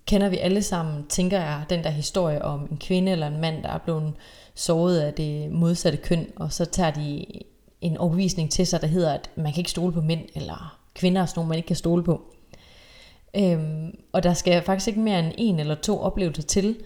kender 0.06 0.28
vi 0.28 0.38
alle 0.38 0.62
sammen, 0.62 1.06
tænker 1.06 1.38
jeg, 1.40 1.64
den 1.70 1.84
der 1.84 1.90
historie 1.90 2.42
om 2.42 2.68
en 2.70 2.76
kvinde 2.76 3.12
eller 3.12 3.26
en 3.26 3.40
mand, 3.40 3.62
der 3.62 3.68
er 3.68 3.78
blevet 3.78 4.12
såret 4.54 5.00
af 5.00 5.14
det 5.14 5.50
modsatte 5.50 5.98
køn, 5.98 6.26
og 6.36 6.52
så 6.52 6.64
tager 6.64 6.90
de 6.90 7.26
en 7.80 7.96
overbevisning 7.96 8.50
til 8.50 8.66
sig, 8.66 8.80
der 8.80 8.86
hedder, 8.86 9.14
at 9.14 9.30
man 9.36 9.52
kan 9.52 9.60
ikke 9.60 9.70
stole 9.70 9.92
på 9.92 10.00
mænd, 10.00 10.20
eller 10.34 10.78
kvinder 10.94 11.22
er 11.22 11.26
sådan 11.26 11.38
nogle, 11.38 11.48
man 11.48 11.56
ikke 11.56 11.66
kan 11.66 11.76
stole 11.76 12.04
på. 12.04 12.35
Øhm, 13.36 13.98
og 14.12 14.22
der 14.22 14.34
skal 14.34 14.62
faktisk 14.62 14.88
ikke 14.88 15.00
mere 15.00 15.18
end 15.18 15.32
en 15.38 15.60
eller 15.60 15.74
to 15.74 15.98
oplevelser 15.98 16.42
til, 16.42 16.76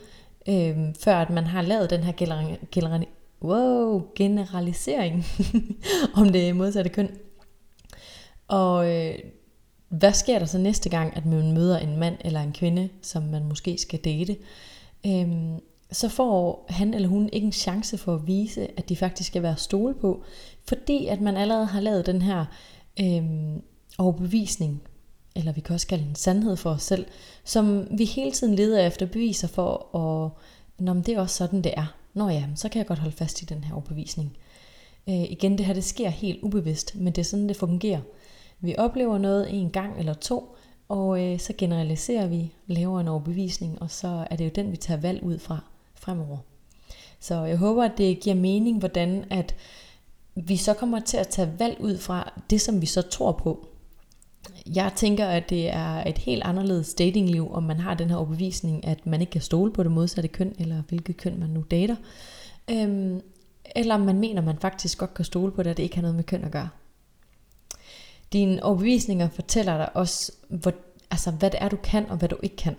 øhm, 0.49 0.95
før 0.95 1.15
at 1.15 1.31
man 1.31 1.45
har 1.45 1.63
lavet 1.63 1.91
den 1.91 2.03
her 2.03 2.13
gener- 2.13 2.57
gener- 2.73 3.05
wow, 3.43 4.03
generalisering 4.15 5.25
om 6.21 6.29
det 6.29 6.57
modsatte 6.57 6.91
køn. 6.91 7.11
Og 8.49 8.97
øh, 8.97 9.15
hvad 9.89 10.13
sker 10.13 10.39
der 10.39 10.47
så 10.47 10.59
næste 10.59 10.89
gang, 10.89 11.17
at 11.17 11.27
man 11.27 11.53
møder 11.53 11.79
en 11.79 11.97
mand 11.97 12.17
eller 12.21 12.41
en 12.41 12.53
kvinde, 12.53 12.89
som 13.03 13.23
man 13.23 13.45
måske 13.45 13.79
skal 13.79 13.99
date? 13.99 14.37
Øhm, 15.07 15.61
så 15.93 16.09
får 16.09 16.67
han 16.69 16.95
eller 16.95 17.09
hun 17.09 17.29
ikke 17.33 17.45
en 17.47 17.53
chance 17.53 17.99
for 17.99 18.15
at 18.15 18.27
vise, 18.27 18.69
at 18.77 18.89
de 18.89 18.97
faktisk 18.97 19.29
skal 19.29 19.43
være 19.43 19.57
stole 19.57 19.95
på, 19.95 20.25
fordi 20.69 21.07
at 21.07 21.21
man 21.21 21.37
allerede 21.37 21.67
har 21.67 21.81
lavet 21.81 22.07
den 22.07 22.23
her 22.23 22.45
øhm, 23.01 23.63
overbevisning 23.99 24.83
eller 25.37 25.53
vi 25.53 25.61
kan 25.61 25.75
også 25.75 25.87
kalde 25.87 26.05
en 26.05 26.15
sandhed 26.15 26.57
for 26.57 26.71
os 26.71 26.83
selv, 26.83 27.07
som 27.45 27.89
vi 27.99 28.05
hele 28.05 28.33
tiden 28.33 28.55
leder 28.55 28.87
efter 28.87 29.07
beviser 29.07 29.49
for, 29.49 29.95
og 29.95 30.39
Nå, 30.81 30.93
men 30.93 31.03
det 31.03 31.15
er 31.15 31.21
også 31.21 31.37
sådan, 31.37 31.63
det 31.63 31.73
er. 31.77 31.95
Nå 32.15 32.29
ja, 32.29 32.45
så 32.55 32.69
kan 32.69 32.79
jeg 32.79 32.87
godt 32.87 32.99
holde 32.99 33.17
fast 33.17 33.43
i 33.43 33.45
den 33.45 33.65
her 33.65 33.75
overbevisning. 33.75 34.37
Øh, 35.09 35.23
igen, 35.23 35.59
det 35.59 35.67
her 35.67 35.75
det 35.75 35.85
sker 35.85 36.09
helt 36.09 36.43
ubevidst, 36.43 36.97
men 36.97 37.13
det 37.13 37.19
er 37.19 37.25
sådan, 37.25 37.49
det 37.49 37.57
fungerer. 37.57 38.01
Vi 38.61 38.75
oplever 38.79 39.19
noget 39.19 39.61
en 39.61 39.71
gang 39.71 39.99
eller 39.99 40.15
to, 40.15 40.57
og 40.89 41.25
øh, 41.25 41.39
så 41.39 41.53
generaliserer 41.59 42.27
vi, 42.27 42.53
laver 42.67 43.01
en 43.01 43.09
overbevisning, 43.09 43.83
og 43.83 43.91
så 43.91 44.27
er 44.31 44.37
det 44.37 44.45
jo 44.45 44.51
den, 44.55 44.73
vi 44.73 44.77
tager 44.77 45.01
valg 45.01 45.23
ud 45.23 45.39
fra 45.39 45.59
fremover. 45.95 46.39
Så 47.21 47.45
jeg 47.45 47.57
håber, 47.57 47.85
at 47.85 47.99
det 47.99 48.21
giver 48.21 48.37
mening, 48.37 48.79
hvordan 48.79 49.25
at 49.31 49.55
vi 50.35 50.57
så 50.57 50.75
kommer 50.75 51.01
til 51.01 51.17
at 51.17 51.29
tage 51.29 51.53
valg 51.59 51.81
ud 51.81 51.99
fra 51.99 52.33
det, 52.51 52.61
som 52.61 52.81
vi 52.81 52.87
så 52.87 53.03
tror 53.03 53.33
på. 53.33 53.69
Jeg 54.75 54.93
tænker, 54.97 55.27
at 55.27 55.51
det 55.51 55.71
er 55.71 56.05
et 56.07 56.19
helt 56.19 56.43
anderledes 56.43 56.95
datingliv, 56.95 57.53
om 57.53 57.63
man 57.63 57.81
har 57.81 57.95
den 57.95 58.11
her 58.11 58.17
overbevisning, 58.17 58.87
at 58.87 59.07
man 59.07 59.21
ikke 59.21 59.31
kan 59.31 59.41
stole 59.41 59.73
på 59.73 59.83
det 59.83 59.93
modsatte 59.93 60.29
køn, 60.29 60.55
eller 60.59 60.83
hvilket 60.89 61.17
køn 61.17 61.41
man 61.41 61.51
nu 61.51 61.65
dater. 61.71 61.97
Øhm, 62.71 63.21
eller 63.77 63.95
om 63.95 64.01
man 64.01 64.19
mener, 64.19 64.43
man 64.43 64.59
faktisk 64.59 64.99
godt 64.99 65.15
kan 65.15 65.25
stole 65.25 65.53
på 65.53 65.63
det, 65.63 65.71
at 65.71 65.77
det 65.77 65.83
ikke 65.83 65.95
har 65.95 66.03
noget 66.03 66.17
med 66.17 66.25
køn 66.25 66.45
at 66.45 66.51
gøre. 66.51 66.69
Dine 68.33 68.65
overbevisninger 68.65 69.29
fortæller 69.29 69.77
dig 69.77 69.97
også, 69.97 70.33
hvor, 70.49 70.73
altså, 71.11 71.31
hvad 71.31 71.51
det 71.51 71.63
er, 71.63 71.69
du 71.69 71.77
kan, 71.77 72.11
og 72.11 72.17
hvad 72.17 72.29
du 72.29 72.37
ikke 72.43 72.57
kan. 72.57 72.77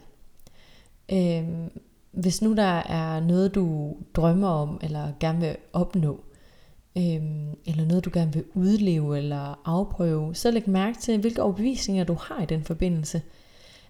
Øhm, 1.12 1.72
hvis 2.12 2.42
nu 2.42 2.56
der 2.56 2.82
er 2.90 3.20
noget, 3.20 3.56
du 3.56 3.96
drømmer 4.16 4.48
om, 4.48 4.80
eller 4.84 5.12
gerne 5.20 5.40
vil 5.40 5.58
opnå, 5.74 6.24
øhm, 6.98 7.56
eller 7.66 7.86
noget, 7.86 8.06
du 8.06 8.10
gerne 8.14 8.34
vil 8.34 8.44
udleve 8.54 9.18
eller 9.18 9.62
afprøve, 9.66 10.36
så 10.36 10.52
læg 10.52 10.70
mærke 10.70 11.00
til, 11.00 11.20
hvilke 11.20 11.44
overbevisninger 11.44 12.04
du 12.04 12.14
har 12.14 12.42
i 12.42 12.46
den 12.46 12.64
forbindelse. 12.64 13.22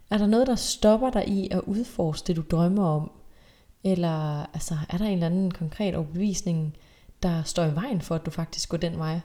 Er 0.10 0.18
der 0.18 0.28
noget, 0.28 0.48
der 0.48 0.56
stopper 0.56 1.10
dig 1.10 1.28
i 1.28 1.50
at 1.52 1.62
udforske 1.66 2.28
det, 2.28 2.36
du 2.36 2.44
drømmer 2.52 2.86
om? 2.86 3.12
Eller 3.84 4.46
altså, 4.54 4.78
er 4.90 4.98
der 4.98 5.06
en 5.06 5.14
eller 5.14 5.26
anden 5.26 5.52
konkret 5.52 5.96
overbevisning, 5.96 6.78
der 7.24 7.44
står 7.44 7.66
i 7.66 7.76
vejen 7.76 8.02
for, 8.02 8.16
at 8.16 8.26
du 8.26 8.32
faktisk 8.32 8.70
går 8.70 8.78
den 8.78 8.98
vej? 8.98 9.20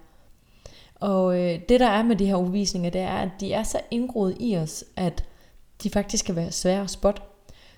Og 0.94 1.40
øh, 1.40 1.60
det 1.68 1.80
der 1.80 1.88
er 1.88 2.02
med 2.02 2.16
de 2.16 2.26
her 2.26 2.34
overbevisninger, 2.34 2.90
det 2.90 3.00
er, 3.00 3.16
at 3.16 3.30
de 3.40 3.52
er 3.52 3.62
så 3.62 3.80
indgroet 3.90 4.36
i 4.40 4.56
os, 4.56 4.84
at 4.96 5.24
de 5.82 5.90
faktisk 5.90 6.24
kan 6.24 6.36
være 6.36 6.52
svære 6.52 6.82
at 6.82 6.90
spotte. 6.90 7.22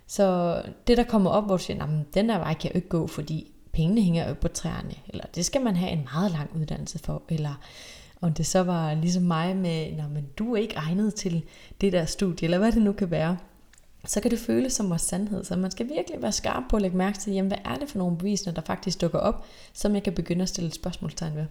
Så 0.07 0.63
det 0.87 0.97
der 0.97 1.05
kommer 1.05 1.31
op, 1.31 1.47
hvor 1.47 1.57
du 1.57 1.63
siger, 1.63 2.03
den 2.15 2.29
der 2.29 2.39
vej 2.39 2.55
kan 2.55 2.69
jeg 2.69 2.77
ikke 2.77 2.89
gå, 2.89 3.07
fordi 3.07 3.53
pengene 3.79 4.03
hænger 4.03 4.31
op 4.31 4.41
på 4.41 4.49
træerne, 4.49 4.95
eller 5.09 5.25
det 5.35 5.45
skal 5.45 5.61
man 5.61 5.77
have 5.77 5.93
en 5.93 6.09
meget 6.13 6.31
lang 6.31 6.51
uddannelse 6.57 6.99
for, 6.99 7.23
eller 7.29 7.55
om 8.21 8.33
det 8.33 8.47
så 8.47 8.63
var 8.63 8.95
ligesom 8.95 9.23
mig 9.23 9.57
med, 9.57 9.93
Nå, 9.93 10.03
men 10.03 10.27
du 10.39 10.55
er 10.55 10.61
ikke 10.61 10.75
egnet 10.75 11.15
til 11.15 11.45
det 11.81 11.93
der 11.93 12.05
studie, 12.05 12.45
eller 12.45 12.59
hvad 12.59 12.73
det 12.73 12.83
nu 12.83 12.93
kan 12.93 13.11
være, 13.11 13.37
så 14.07 14.21
kan 14.21 14.31
det 14.31 14.39
føles 14.39 14.73
som 14.73 14.91
vores 14.91 15.03
sandhed. 15.03 15.45
Så 15.45 15.57
man 15.57 15.71
skal 15.71 15.89
virkelig 15.89 16.23
være 16.23 16.33
skarp 16.33 16.63
på 16.71 16.77
at 16.77 16.83
lægge 16.83 16.97
mærke 16.97 17.19
til, 17.19 17.33
jamen, 17.33 17.49
hvad 17.49 17.59
er 17.65 17.77
det 17.79 17.89
for 17.89 17.99
nogle 17.99 18.19
beviser, 18.19 18.53
der 18.53 18.63
faktisk 18.63 19.01
dukker 19.01 19.19
op, 19.19 19.47
som 19.73 19.95
jeg 19.95 20.03
kan 20.03 20.13
begynde 20.13 20.43
at 20.43 20.49
stille 20.49 20.69
et 20.69 20.75
spørgsmålstegn 20.75 21.37
ved. 21.37 21.47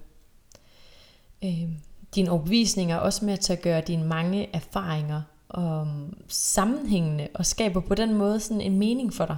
Øh, 1.44 1.70
dine 2.16 2.32
overbevisninger 2.32 2.96
er 2.96 3.00
også 3.00 3.26
med 3.26 3.38
til 3.38 3.54
at 3.54 3.62
gøre 3.62 3.82
dine 3.82 4.06
mange 4.06 4.56
erfaringer 4.56 5.22
og 5.50 5.88
sammenhængende 6.28 7.28
og 7.34 7.46
skaber 7.46 7.80
på 7.80 7.96
den 7.96 8.14
måde 8.14 8.40
sådan 8.40 8.62
en 8.62 8.80
mening 8.80 9.14
for 9.14 9.26
dig. 9.26 9.38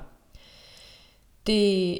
Det, 1.47 1.99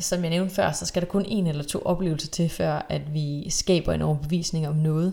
som 0.00 0.22
jeg 0.22 0.30
nævnte 0.30 0.54
før, 0.54 0.72
så 0.72 0.86
skal 0.86 1.02
der 1.02 1.08
kun 1.08 1.24
en 1.28 1.46
eller 1.46 1.62
to 1.62 1.78
oplevelser 1.78 2.28
til, 2.28 2.48
før 2.48 2.86
at 2.88 3.14
vi 3.14 3.50
skaber 3.50 3.92
en 3.92 4.02
overbevisning 4.02 4.68
om 4.68 4.76
noget. 4.76 5.12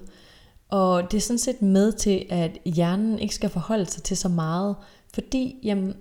Og 0.70 1.12
det 1.12 1.18
er 1.18 1.22
sådan 1.22 1.38
set 1.38 1.62
med 1.62 1.92
til, 1.92 2.26
at 2.30 2.58
hjernen 2.66 3.20
ikke 3.20 3.36
skal 3.36 3.50
forholde 3.50 3.86
sig 3.86 4.04
til 4.04 4.18
så 4.18 4.30
meget, 4.30 4.76
fordi 5.14 5.56
jamen, 5.64 5.96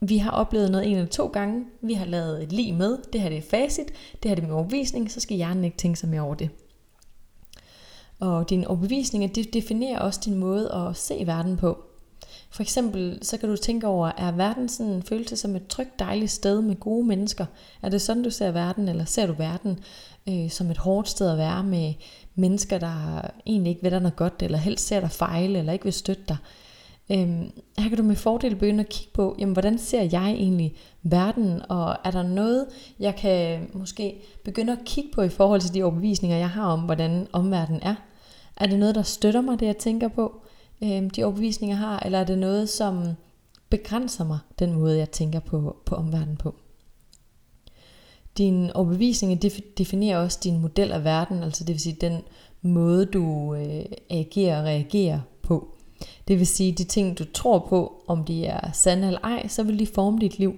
vi 0.00 0.18
har 0.18 0.30
oplevet 0.30 0.70
noget 0.70 0.86
en 0.86 0.96
eller 0.96 1.08
to 1.08 1.26
gange, 1.26 1.64
vi 1.80 1.92
har 1.92 2.06
lavet 2.06 2.42
et 2.42 2.52
lige 2.52 2.72
med, 2.72 2.98
det 3.12 3.20
her 3.20 3.28
det 3.28 3.38
er 3.38 3.42
facit, 3.42 3.86
det 4.22 4.28
her 4.28 4.34
det 4.34 4.42
er 4.42 4.46
min 4.46 4.56
overbevisning, 4.56 5.10
så 5.10 5.20
skal 5.20 5.36
hjernen 5.36 5.64
ikke 5.64 5.76
tænke 5.76 5.98
sig 5.98 6.08
mere 6.08 6.20
over 6.20 6.34
det. 6.34 6.50
Og 8.20 8.50
dine 8.50 8.68
overbevisninger, 8.68 9.28
det 9.28 9.54
definerer 9.54 9.98
også 9.98 10.20
din 10.24 10.34
måde 10.34 10.72
at 10.72 10.96
se 10.96 11.22
verden 11.26 11.56
på. 11.56 11.78
For 12.50 12.62
eksempel, 12.62 13.18
så 13.22 13.36
kan 13.36 13.48
du 13.48 13.56
tænke 13.56 13.86
over, 13.86 14.10
er 14.18 14.32
verden 14.32 14.68
sådan 14.68 14.92
en 14.92 15.02
følelse 15.02 15.36
som 15.36 15.56
et 15.56 15.66
trygt, 15.66 15.98
dejligt 15.98 16.30
sted 16.30 16.62
med 16.62 16.76
gode 16.76 17.06
mennesker? 17.06 17.46
Er 17.82 17.88
det 17.88 18.02
sådan, 18.02 18.22
du 18.22 18.30
ser 18.30 18.50
verden, 18.50 18.88
eller 18.88 19.04
ser 19.04 19.26
du 19.26 19.32
verden 19.32 19.78
øh, 20.28 20.50
som 20.50 20.70
et 20.70 20.78
hårdt 20.78 21.08
sted 21.08 21.30
at 21.30 21.38
være 21.38 21.64
med 21.64 21.92
mennesker, 22.34 22.78
der 22.78 23.20
egentlig 23.46 23.70
ikke 23.70 23.82
vil 23.82 23.90
dig 23.90 24.00
noget 24.00 24.16
godt, 24.16 24.42
eller 24.42 24.58
helst 24.58 24.86
ser 24.86 25.00
dig 25.00 25.10
fejle, 25.10 25.58
eller 25.58 25.72
ikke 25.72 25.84
vil 25.84 25.92
støtte 25.92 26.22
dig? 26.28 26.36
Øhm, 27.12 27.50
her 27.78 27.88
kan 27.88 27.96
du 27.96 28.02
med 28.02 28.16
fordel 28.16 28.56
begynde 28.56 28.80
at 28.80 28.88
kigge 28.88 29.12
på, 29.14 29.36
jamen, 29.38 29.52
hvordan 29.52 29.78
ser 29.78 30.02
jeg 30.02 30.30
egentlig 30.30 30.74
verden, 31.02 31.62
og 31.68 31.96
er 32.04 32.10
der 32.10 32.22
noget, 32.22 32.66
jeg 33.00 33.16
kan 33.16 33.68
måske 33.72 34.22
begynde 34.44 34.72
at 34.72 34.84
kigge 34.84 35.10
på 35.14 35.22
i 35.22 35.28
forhold 35.28 35.60
til 35.60 35.74
de 35.74 35.82
overbevisninger, 35.82 36.36
jeg 36.36 36.50
har 36.50 36.66
om, 36.66 36.80
hvordan 36.80 37.26
omverdenen 37.32 37.82
er? 37.82 37.94
Er 38.56 38.66
det 38.66 38.78
noget, 38.78 38.94
der 38.94 39.02
støtter 39.02 39.40
mig, 39.40 39.60
det 39.60 39.66
jeg 39.66 39.76
tænker 39.76 40.08
på? 40.08 40.43
Øh, 40.82 41.10
de 41.16 41.24
overbevisninger 41.24 41.76
har, 41.76 41.98
eller 42.04 42.18
er 42.18 42.24
det 42.24 42.38
noget, 42.38 42.68
som 42.68 43.04
begrænser 43.68 44.24
mig, 44.24 44.38
den 44.58 44.72
måde 44.72 44.98
jeg 44.98 45.10
tænker 45.10 45.40
på, 45.40 45.76
på 45.86 45.94
omverdenen 45.94 46.36
på. 46.36 46.54
Din 48.38 48.70
overbevisning 48.70 49.42
definerer 49.78 50.18
også 50.18 50.38
din 50.44 50.60
model 50.60 50.92
af 50.92 51.04
verden, 51.04 51.42
altså 51.42 51.64
det 51.64 51.72
vil 51.72 51.80
sige 51.80 51.96
den 52.00 52.20
måde, 52.62 53.06
du 53.06 53.54
øh, 53.54 53.84
agerer 54.10 54.58
og 54.58 54.64
reagerer 54.64 55.20
på. 55.42 55.76
Det 56.28 56.38
vil 56.38 56.46
sige, 56.46 56.72
de 56.72 56.84
ting, 56.84 57.18
du 57.18 57.24
tror 57.24 57.66
på, 57.68 58.04
om 58.06 58.24
de 58.24 58.46
er 58.46 58.72
sande 58.72 59.06
eller 59.06 59.20
ej, 59.20 59.48
så 59.48 59.62
vil 59.62 59.78
de 59.78 59.86
forme 59.86 60.18
dit 60.18 60.38
liv. 60.38 60.54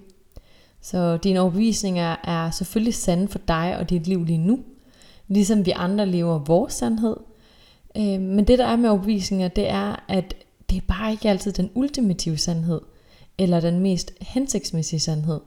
Så 0.80 1.16
dine 1.16 1.40
overbevisninger 1.40 2.16
er 2.24 2.50
selvfølgelig 2.50 2.94
sande 2.94 3.28
for 3.28 3.38
dig 3.38 3.78
og 3.78 3.90
dit 3.90 4.06
liv 4.06 4.24
lige 4.24 4.38
nu, 4.38 4.58
ligesom 5.28 5.66
vi 5.66 5.70
andre 5.70 6.06
lever 6.06 6.38
vores 6.38 6.72
sandhed, 6.72 7.16
Øh, 7.96 8.20
men 8.20 8.44
det 8.44 8.58
der 8.58 8.66
er 8.66 8.76
med 8.76 8.90
overbevisninger, 8.90 9.48
det 9.48 9.68
er, 9.68 10.04
at 10.08 10.34
det 10.70 10.76
er 10.76 10.86
bare 10.88 11.12
ikke 11.12 11.28
altid 11.28 11.52
den 11.52 11.70
ultimative 11.74 12.38
sandhed, 12.38 12.80
eller 13.38 13.60
den 13.60 13.80
mest 13.80 14.12
hensigtsmæssige 14.20 15.00
sandhed. 15.00 15.40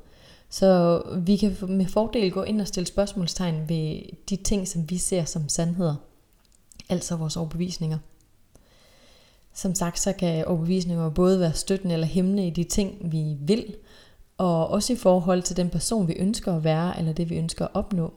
Så 0.50 1.02
vi 1.18 1.38
kan 1.38 1.58
med 1.62 1.86
fordel 1.86 2.32
gå 2.32 2.44
ind 2.44 2.62
og 2.62 2.68
stille 2.68 2.88
spørgsmålstegn 2.88 3.70
ved 3.70 4.02
de 4.30 4.36
ting, 4.36 4.68
som 4.68 4.90
vi 4.90 4.98
ser 4.98 5.26
som 5.26 5.50
sandheder. 5.50 5.96
Altså 6.90 7.16
vores 7.16 7.38
overbevisninger. 7.38 7.98
Som 9.54 9.76
sagt, 9.76 10.00
så 10.00 10.14
kan 10.14 10.46
overbevisninger 10.46 11.10
både 11.10 11.40
være 11.40 11.54
støttende 11.54 11.94
eller 11.94 12.08
hæmmende 12.08 12.48
i 12.48 12.50
de 12.50 12.64
ting, 12.64 13.12
vi 13.12 13.38
vil, 13.42 13.76
og 14.38 14.68
også 14.68 14.94
i 14.94 14.96
forhold 14.96 15.42
til 15.42 15.58
den 15.58 15.70
person, 15.70 16.08
vi 16.08 16.14
ønsker 16.14 16.56
at 16.56 16.64
være, 16.64 17.00
eller 17.00 17.14
det 17.14 17.30
vi 17.30 17.38
ønsker 17.38 17.66
at 17.66 17.72
opnå. 17.74 18.14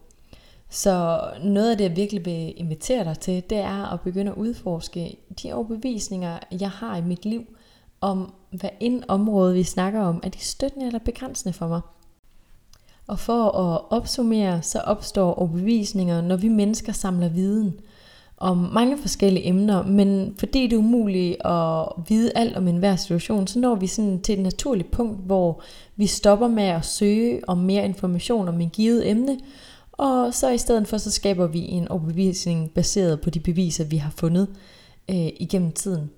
Så 0.72 1.20
noget 1.44 1.70
af 1.70 1.76
det, 1.76 1.84
jeg 1.84 1.96
virkelig 1.96 2.24
vil 2.24 2.54
invitere 2.56 3.04
dig 3.04 3.18
til, 3.18 3.42
det 3.50 3.58
er 3.58 3.92
at 3.92 4.00
begynde 4.00 4.30
at 4.30 4.36
udforske 4.36 5.16
de 5.42 5.52
overbevisninger, 5.52 6.38
jeg 6.60 6.70
har 6.70 6.96
i 6.96 7.02
mit 7.02 7.24
liv, 7.24 7.44
om 8.00 8.32
hvad 8.50 8.70
end 8.80 9.02
område, 9.08 9.54
vi 9.54 9.62
snakker 9.62 10.00
om, 10.00 10.20
er 10.22 10.28
de 10.28 10.38
støttende 10.38 10.86
eller 10.86 10.98
begrænsende 10.98 11.52
for 11.52 11.68
mig. 11.68 11.80
Og 13.06 13.18
for 13.18 13.44
at 13.44 13.80
opsummere, 13.90 14.62
så 14.62 14.78
opstår 14.78 15.34
overbevisninger, 15.34 16.20
når 16.20 16.36
vi 16.36 16.48
mennesker 16.48 16.92
samler 16.92 17.28
viden 17.28 17.80
om 18.36 18.56
mange 18.56 18.98
forskellige 18.98 19.46
emner, 19.46 19.82
men 19.82 20.34
fordi 20.38 20.62
det 20.62 20.72
er 20.72 20.78
umuligt 20.78 21.46
at 21.46 21.86
vide 22.08 22.32
alt 22.34 22.56
om 22.56 22.68
enhver 22.68 22.96
situation, 22.96 23.46
så 23.46 23.58
når 23.58 23.74
vi 23.74 23.86
sådan 23.86 24.20
til 24.20 24.32
et 24.32 24.42
naturligt 24.42 24.90
punkt, 24.90 25.26
hvor 25.26 25.62
vi 25.96 26.06
stopper 26.06 26.48
med 26.48 26.64
at 26.64 26.84
søge 26.84 27.48
om 27.48 27.58
mere 27.58 27.84
information 27.84 28.48
om 28.48 28.60
en 28.60 28.70
givet 28.70 29.10
emne, 29.10 29.38
og 30.02 30.34
så 30.34 30.50
i 30.50 30.58
stedet 30.58 30.88
for, 30.88 30.98
så 30.98 31.10
skaber 31.10 31.46
vi 31.46 31.60
en 31.60 31.88
overbevisning 31.88 32.70
baseret 32.70 33.20
på 33.20 33.30
de 33.30 33.40
beviser, 33.40 33.84
vi 33.84 33.96
har 33.96 34.10
fundet 34.10 34.48
øh, 35.10 35.16
igennem 35.16 35.72
tiden. 35.72 36.10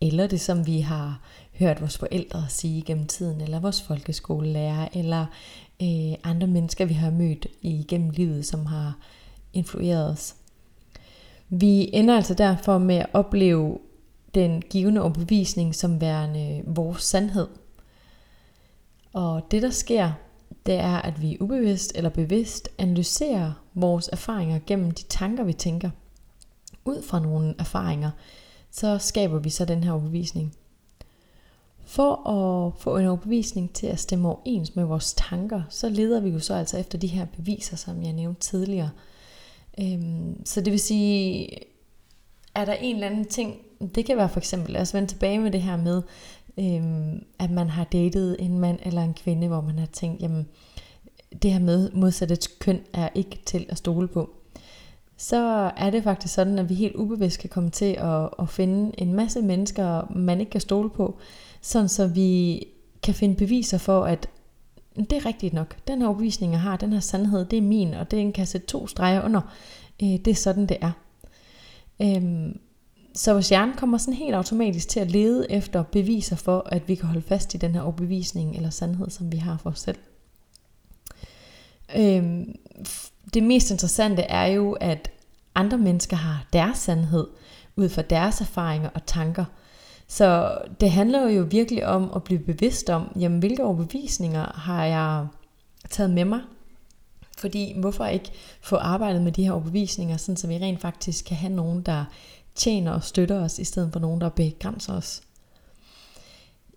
Eller 0.00 0.26
det, 0.26 0.40
som 0.40 0.66
vi 0.66 0.80
har 0.80 1.20
hørt 1.58 1.80
vores 1.80 1.98
forældre 1.98 2.44
sige 2.48 2.78
igennem 2.78 3.06
tiden, 3.06 3.40
eller 3.40 3.60
vores 3.60 3.82
folkeskolelærer, 3.82 4.88
eller 4.92 5.26
øh, 5.82 6.14
andre 6.24 6.46
mennesker, 6.46 6.84
vi 6.84 6.94
har 6.94 7.10
mødt 7.10 7.46
igennem 7.62 8.10
livet, 8.10 8.46
som 8.46 8.66
har 8.66 8.98
influeret 9.52 10.10
os. 10.10 10.34
Vi 11.48 11.90
ender 11.92 12.16
altså 12.16 12.34
derfor 12.34 12.78
med 12.78 12.96
at 12.96 13.06
opleve 13.12 13.78
den 14.34 14.62
givende 14.62 15.02
overbevisning 15.02 15.74
som 15.74 16.00
værende 16.00 16.62
vores 16.66 17.02
sandhed. 17.02 17.48
Og 19.12 19.42
det 19.50 19.62
der 19.62 19.70
sker, 19.70 20.12
det 20.68 20.76
er, 20.76 20.96
at 20.96 21.22
vi 21.22 21.36
ubevidst 21.40 21.92
eller 21.94 22.10
bevidst 22.10 22.68
analyserer 22.78 23.52
vores 23.74 24.08
erfaringer 24.12 24.60
gennem 24.66 24.90
de 24.90 25.02
tanker, 25.02 25.44
vi 25.44 25.52
tænker. 25.52 25.90
Ud 26.84 27.02
fra 27.02 27.20
nogle 27.20 27.54
erfaringer, 27.58 28.10
så 28.70 28.98
skaber 28.98 29.38
vi 29.38 29.50
så 29.50 29.64
den 29.64 29.84
her 29.84 29.92
overbevisning. 29.92 30.54
For 31.84 32.28
at 32.28 32.72
få 32.78 32.96
en 32.96 33.06
overbevisning 33.06 33.72
til 33.72 33.86
at 33.86 34.00
stemme 34.00 34.28
overens 34.28 34.76
med 34.76 34.84
vores 34.84 35.14
tanker, 35.14 35.62
så 35.68 35.88
leder 35.88 36.20
vi 36.20 36.30
jo 36.30 36.40
så 36.40 36.54
altså 36.54 36.78
efter 36.78 36.98
de 36.98 37.06
her 37.06 37.24
beviser, 37.24 37.76
som 37.76 38.02
jeg 38.02 38.12
nævnte 38.12 38.40
tidligere. 38.40 38.90
Øhm, 39.80 40.46
så 40.46 40.60
det 40.60 40.70
vil 40.70 40.80
sige, 40.80 41.48
er 42.54 42.64
der 42.64 42.72
en 42.72 42.94
eller 42.94 43.06
anden 43.06 43.24
ting, 43.24 43.56
Det 43.94 44.04
kan 44.04 44.16
være 44.16 44.28
for 44.28 44.40
eksempel, 44.40 44.72
lad 44.72 44.80
os 44.80 44.94
vende 44.94 45.08
tilbage 45.08 45.38
med 45.38 45.50
det 45.50 45.62
her 45.62 45.76
med, 45.76 46.02
øhm, 46.58 47.24
at 47.38 47.50
man 47.50 47.68
har 47.70 47.84
datet 47.84 48.36
en 48.38 48.58
mand 48.58 48.78
eller 48.82 49.02
en 49.02 49.14
kvinde, 49.14 49.48
hvor 49.48 49.60
man 49.60 49.78
har 49.78 49.86
tænkt, 49.86 50.22
jamen, 50.22 50.46
det 51.42 51.52
her 51.52 51.60
med 51.60 51.90
modsatte 51.90 52.38
køn 52.60 52.80
er 52.92 53.08
ikke 53.14 53.40
til 53.46 53.66
at 53.68 53.78
stole 53.78 54.08
på. 54.08 54.30
Så 55.16 55.70
er 55.76 55.90
det 55.90 56.04
faktisk 56.04 56.34
sådan, 56.34 56.58
at 56.58 56.68
vi 56.68 56.74
helt 56.74 56.96
ubevidst 56.96 57.40
kan 57.40 57.50
komme 57.50 57.70
til 57.70 57.96
at, 57.98 58.28
at 58.38 58.48
finde 58.48 59.00
en 59.00 59.14
masse 59.14 59.42
mennesker, 59.42 60.12
man 60.16 60.40
ikke 60.40 60.50
kan 60.50 60.60
stole 60.60 60.90
på, 60.90 61.18
sådan 61.60 61.88
så 61.88 62.06
vi 62.06 62.64
kan 63.02 63.14
finde 63.14 63.34
beviser 63.34 63.78
for, 63.78 64.04
at 64.04 64.28
det 64.96 65.12
er 65.12 65.26
rigtigt 65.26 65.54
nok. 65.54 65.76
Den 65.88 66.00
her 66.00 66.08
overbevisning, 66.08 66.52
jeg 66.52 66.60
har, 66.60 66.76
den 66.76 66.92
her 66.92 67.00
sandhed, 67.00 67.44
det 67.44 67.56
er 67.56 67.62
min, 67.62 67.94
og 67.94 68.10
den 68.10 68.32
kan 68.32 68.46
sætte 68.46 68.66
to 68.66 68.86
streger 68.86 69.24
under. 69.24 69.40
Øh, 70.02 70.08
det 70.08 70.28
er 70.28 70.34
sådan, 70.34 70.66
det 70.66 70.76
er. 70.80 70.92
Øhm, 72.02 72.60
så 73.18 73.32
vores 73.32 73.48
hjerne 73.48 73.74
kommer 73.76 73.98
sådan 73.98 74.14
helt 74.14 74.34
automatisk 74.34 74.88
til 74.88 75.00
at 75.00 75.10
lede 75.10 75.52
efter 75.52 75.82
beviser 75.82 76.36
for, 76.36 76.62
at 76.66 76.88
vi 76.88 76.94
kan 76.94 77.06
holde 77.06 77.22
fast 77.22 77.54
i 77.54 77.56
den 77.56 77.74
her 77.74 77.80
overbevisning 77.80 78.56
eller 78.56 78.70
sandhed, 78.70 79.10
som 79.10 79.32
vi 79.32 79.36
har 79.36 79.56
for 79.56 79.70
os 79.70 79.80
selv. 79.80 79.98
Øhm, 81.96 82.54
det 83.34 83.42
mest 83.42 83.70
interessante 83.70 84.22
er 84.22 84.46
jo, 84.46 84.72
at 84.72 85.10
andre 85.54 85.78
mennesker 85.78 86.16
har 86.16 86.46
deres 86.52 86.78
sandhed 86.78 87.26
ud 87.76 87.88
fra 87.88 88.02
deres 88.02 88.40
erfaringer 88.40 88.88
og 88.94 89.06
tanker. 89.06 89.44
Så 90.06 90.58
det 90.80 90.90
handler 90.90 91.30
jo 91.30 91.46
virkelig 91.50 91.86
om 91.86 92.12
at 92.16 92.24
blive 92.24 92.40
bevidst 92.40 92.90
om, 92.90 93.12
jamen 93.20 93.38
hvilke 93.38 93.64
overbevisninger 93.64 94.52
har 94.54 94.84
jeg 94.84 95.26
taget 95.90 96.10
med 96.10 96.24
mig? 96.24 96.40
Fordi 97.38 97.74
hvorfor 97.80 98.06
ikke 98.06 98.30
få 98.60 98.76
arbejdet 98.76 99.22
med 99.22 99.32
de 99.32 99.44
her 99.44 99.52
overbevisninger, 99.52 100.16
sådan 100.16 100.36
så 100.36 100.46
vi 100.46 100.54
rent 100.54 100.80
faktisk 100.80 101.24
kan 101.24 101.36
have 101.36 101.52
nogen, 101.52 101.82
der 101.82 102.04
tjener 102.58 102.92
og 102.92 103.04
støtter 103.04 103.40
os, 103.40 103.58
i 103.58 103.64
stedet 103.64 103.92
for 103.92 104.00
nogen, 104.00 104.20
der 104.20 104.28
begrænser 104.28 104.92
os. 104.92 105.22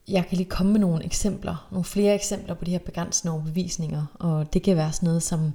Jeg 0.07 0.25
kan 0.27 0.37
lige 0.37 0.49
komme 0.49 0.71
med 0.71 0.79
nogle 0.79 1.05
eksempler, 1.05 1.67
nogle 1.71 1.85
flere 1.85 2.15
eksempler 2.15 2.55
på 2.55 2.65
de 2.65 2.71
her 2.71 2.79
begrænsende 2.79 3.33
overbevisninger, 3.33 4.05
og 4.13 4.53
det 4.53 4.63
kan 4.63 4.75
være 4.75 4.93
sådan 4.93 5.07
noget 5.07 5.23
som, 5.23 5.53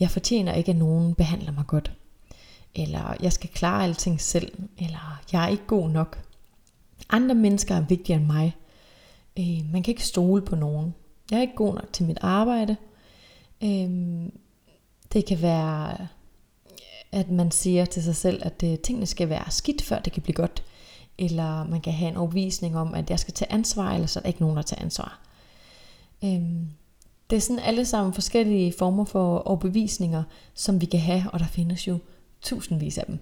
jeg 0.00 0.10
fortjener 0.10 0.54
ikke, 0.54 0.70
at 0.70 0.76
nogen 0.76 1.14
behandler 1.14 1.52
mig 1.52 1.64
godt, 1.66 1.92
eller 2.74 3.14
jeg 3.22 3.32
skal 3.32 3.50
klare 3.50 3.84
alting 3.84 4.20
selv, 4.20 4.52
eller 4.78 5.20
jeg 5.32 5.44
er 5.44 5.48
ikke 5.48 5.66
god 5.66 5.88
nok. 5.88 6.22
Andre 7.10 7.34
mennesker 7.34 7.74
er 7.74 7.80
vigtigere 7.80 8.20
end 8.20 8.26
mig. 8.26 8.56
Øh, 9.38 9.72
man 9.72 9.82
kan 9.82 9.92
ikke 9.92 10.06
stole 10.06 10.42
på 10.42 10.56
nogen. 10.56 10.94
Jeg 11.30 11.36
er 11.36 11.40
ikke 11.40 11.56
god 11.56 11.74
nok 11.74 11.92
til 11.92 12.06
mit 12.06 12.18
arbejde. 12.20 12.76
Øh, 13.62 13.90
det 15.12 15.26
kan 15.26 15.42
være 15.42 16.06
at 17.12 17.30
man 17.30 17.50
siger 17.50 17.84
til 17.84 18.02
sig 18.02 18.16
selv, 18.16 18.42
at 18.44 18.62
øh, 18.64 18.78
tingene 18.78 19.06
skal 19.06 19.28
være 19.28 19.50
skidt, 19.50 19.82
før 19.82 19.98
det 19.98 20.12
kan 20.12 20.22
blive 20.22 20.34
godt. 20.34 20.62
Eller 21.18 21.66
man 21.66 21.80
kan 21.80 21.92
have 21.92 22.10
en 22.10 22.16
overbevisning 22.16 22.76
om, 22.78 22.94
at 22.94 23.10
jeg 23.10 23.18
skal 23.18 23.34
tage 23.34 23.52
ansvar, 23.52 23.92
eller 23.92 24.06
så 24.06 24.18
er 24.18 24.20
der 24.20 24.28
ikke 24.28 24.40
nogen, 24.40 24.56
der 24.56 24.62
tager 24.62 24.82
ansvar. 24.82 25.20
Øhm, 26.24 26.68
det 27.30 27.36
er 27.36 27.40
sådan 27.40 27.62
alle 27.62 27.84
sammen 27.84 28.14
forskellige 28.14 28.74
former 28.78 29.04
for 29.04 29.38
overbevisninger, 29.38 30.22
som 30.54 30.80
vi 30.80 30.86
kan 30.86 31.00
have, 31.00 31.24
og 31.32 31.40
der 31.40 31.46
findes 31.46 31.88
jo 31.88 31.98
tusindvis 32.42 32.98
af 32.98 33.04
dem. 33.06 33.18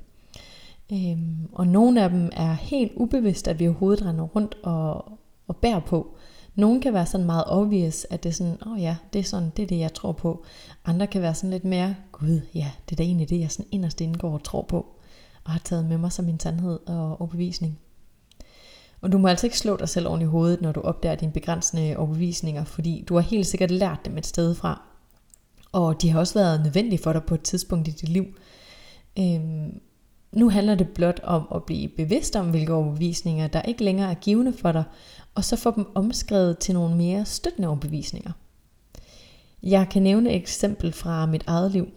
Øhm, 0.93 1.49
og 1.53 1.67
nogle 1.67 2.03
af 2.03 2.11
dem 2.11 2.31
er 2.33 2.53
helt 2.53 2.93
ubevidst, 2.97 3.49
at 3.49 3.59
vi 3.59 3.69
overhovedet 3.69 4.07
render 4.07 4.25
rundt 4.25 4.57
og, 4.63 5.05
og 5.49 5.57
bærer 5.57 5.81
på. 5.81 6.15
Nogle 6.59 6.81
kan 6.81 6.95
være 6.95 7.07
sådan 7.07 7.27
meget 7.27 7.45
obvious, 7.47 8.07
at 8.11 8.23
det 8.23 8.29
er 8.29 8.35
sådan, 8.35 8.59
åh 8.67 8.73
oh 8.73 8.83
ja, 8.83 8.97
det 9.13 9.19
er 9.19 9.23
sådan, 9.23 9.53
det 9.57 9.63
er 9.63 9.67
det, 9.67 9.79
jeg 9.79 9.95
tror 9.95 10.13
på. 10.13 10.45
Andre 10.85 11.07
kan 11.07 11.23
være 11.23 11.35
sådan 11.35 11.51
lidt 11.51 11.65
mere, 11.65 11.97
gud, 12.13 12.41
ja, 12.55 12.71
det 12.89 12.93
er 12.93 12.97
da 12.97 13.03
egentlig 13.03 13.31
det, 13.31 13.41
jeg 13.41 13.51
sådan 13.51 13.69
inderst 13.71 14.01
inde 14.01 14.19
går 14.19 14.33
og 14.33 14.43
tror 14.43 14.63
på, 14.63 14.87
og 15.45 15.53
har 15.53 15.61
taget 15.65 15.85
med 15.85 15.99
mig 15.99 16.13
som 16.13 16.25
min 16.25 16.41
sandhed 16.41 16.79
og 16.87 17.21
overbevisning. 17.21 17.79
Og 19.01 19.13
du 19.13 19.19
må 19.19 19.29
altså 19.29 19.47
ikke 19.47 19.59
slå 19.59 19.77
dig 19.77 19.89
selv 19.89 20.09
oven 20.09 20.23
i 20.23 20.25
hovedet, 20.25 20.61
når 20.61 20.73
du 20.73 20.81
opdager 20.81 21.15
dine 21.15 21.33
begrænsende 21.33 21.97
overbevisninger, 21.97 22.65
fordi 22.65 23.05
du 23.09 23.15
har 23.15 23.21
helt 23.21 23.47
sikkert 23.47 23.71
lært 23.71 24.05
dem 24.05 24.19
et 24.19 24.27
sted 24.27 24.55
fra. 24.55 24.83
Og 25.73 26.03
de 26.03 26.11
har 26.11 26.21
også 26.21 26.35
været 26.35 26.61
nødvendige 26.63 27.03
for 27.03 27.13
dig 27.13 27.23
på 27.23 27.35
et 27.35 27.43
tidspunkt 27.43 27.89
i 27.89 27.91
dit 27.91 28.09
liv. 28.09 28.25
Øhm, 29.19 29.81
nu 30.33 30.51
handler 30.51 30.75
det 30.75 30.89
blot 30.89 31.21
om 31.23 31.49
at 31.55 31.65
blive 31.65 31.89
bevidst 31.89 32.37
om, 32.37 32.51
hvilke 32.51 32.75
overbevisninger, 32.75 33.47
der 33.47 33.63
ikke 33.63 33.85
længere 33.85 34.11
er 34.11 34.15
givende 34.15 34.53
for 34.53 34.73
dig, 34.73 34.85
og 35.39 35.45
så 35.45 35.57
få 35.57 35.71
dem 35.77 35.87
omskrevet 35.95 36.59
til 36.59 36.75
nogle 36.75 36.97
mere 36.97 37.25
støttende 37.25 37.69
overbevisninger. 37.69 38.33
Jeg 39.63 39.89
kan 39.91 40.03
nævne 40.03 40.31
et 40.31 40.37
eksempel 40.37 40.93
fra 40.93 41.27
mit 41.27 41.45
eget 41.47 41.73
liv. 41.73 41.89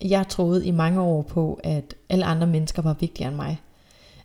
Jeg 0.00 0.28
troede 0.28 0.66
i 0.66 0.70
mange 0.70 1.00
år 1.00 1.22
på, 1.22 1.60
at 1.64 1.94
alle 2.08 2.24
andre 2.24 2.46
mennesker 2.46 2.82
var 2.82 2.94
vigtigere 2.94 3.28
end 3.28 3.36
mig. 3.36 3.60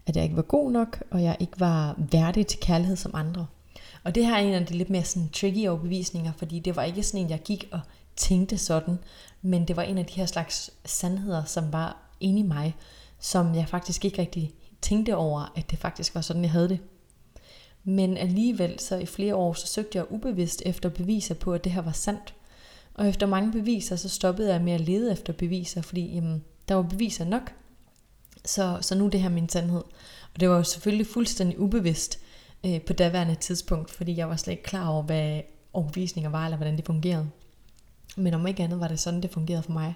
At 0.06 0.16
jeg 0.16 0.24
ikke 0.24 0.36
var 0.36 0.42
god 0.42 0.72
nok, 0.72 1.04
og 1.12 1.24
jeg 1.24 1.38
ikke 1.40 1.60
var 1.60 1.96
værdig 2.12 2.48
til 2.48 2.60
kærlighed 2.60 2.96
som 2.96 3.12
andre. 3.16 3.46
Og 4.04 4.16
det 4.16 4.26
her 4.26 4.36
er 4.36 4.40
en 4.40 4.54
af 4.54 4.66
de 4.66 4.78
lidt 4.78 4.90
mere 4.90 5.04
sådan 5.04 5.30
tricky 5.30 5.68
overbevisninger, 5.68 6.32
fordi 6.38 6.60
det 6.60 6.76
var 6.76 6.84
ikke 6.84 7.04
sådan 7.04 7.26
en, 7.26 7.30
jeg 7.30 7.42
gik 7.46 7.68
og 7.72 7.80
tænkte 8.16 8.58
sådan, 8.58 9.00
men 9.42 9.68
det 9.68 9.76
var 9.76 9.84
en 9.84 9.98
af 9.98 10.06
de 10.06 10.14
her 10.14 10.26
slags 10.26 10.72
sandheder, 10.86 11.44
som 11.44 11.74
var 11.74 11.98
inde 12.20 12.40
i 12.40 12.44
mig, 12.44 12.76
som 13.20 13.56
jeg 13.56 13.68
faktisk 13.68 14.06
ikke 14.06 14.22
rigtig 14.22 14.52
tænkte 14.82 15.16
over, 15.16 15.52
at 15.56 15.72
det 15.72 15.80
faktisk 15.80 16.16
var 16.16 16.22
sådan, 16.22 16.42
jeg 16.42 16.52
havde 16.52 16.70
det. 16.70 16.80
Men 17.86 18.18
alligevel, 18.18 18.80
så 18.80 18.96
i 18.96 19.06
flere 19.06 19.36
år, 19.36 19.54
så 19.54 19.68
søgte 19.68 19.98
jeg 19.98 20.12
ubevidst 20.12 20.62
efter 20.66 20.90
beviser 20.90 21.36
på, 21.36 21.54
at 21.54 21.64
det 21.64 21.72
her 21.72 21.82
var 21.82 21.92
sandt. 21.92 22.34
Og 22.94 23.10
efter 23.10 23.28
mange 23.28 23.52
beviser, 23.52 23.96
så 23.96 24.10
stoppede 24.10 24.54
jeg 24.54 24.62
med 24.62 24.74
at 24.74 24.82
lede 24.82 25.12
efter 25.12 25.34
beviser, 25.34 25.82
fordi 25.82 26.16
jamen, 26.16 26.44
der 26.68 26.76
var 26.76 26.82
beviser 26.82 27.26
nok. 27.26 27.52
Så, 28.46 28.78
så 28.82 28.96
nu 28.96 29.06
er 29.06 29.10
det 29.10 29.22
her 29.22 29.30
min 29.30 29.50
sandhed. 29.50 29.84
Og 30.34 30.40
det 30.40 30.50
var 30.50 30.58
jo 30.58 30.64
selvfølgelig 30.64 31.08
fuldstændig 31.08 31.60
ubevidst 31.60 32.20
øh, 32.66 32.82
på 32.82 32.94
daværende 32.94 33.36
tidspunkt, 33.36 33.92
fordi 33.92 34.18
jeg 34.18 34.30
var 34.30 34.36
slet 34.36 34.52
ikke 34.52 34.64
klar 34.64 34.88
over, 34.88 35.04
hvad 35.04 35.42
overbevisninger 35.74 36.30
var, 36.30 36.46
eller 36.46 36.58
hvordan 36.58 36.78
det 36.78 36.86
fungerede. 36.86 37.30
Men 38.18 38.34
om 38.34 38.48
ikke 38.48 38.64
andet 38.64 38.80
var 38.80 38.88
det 38.88 39.00
sådan, 39.00 39.22
det 39.22 39.32
fungerede 39.32 39.64
for 39.64 39.72
mig. 39.72 39.94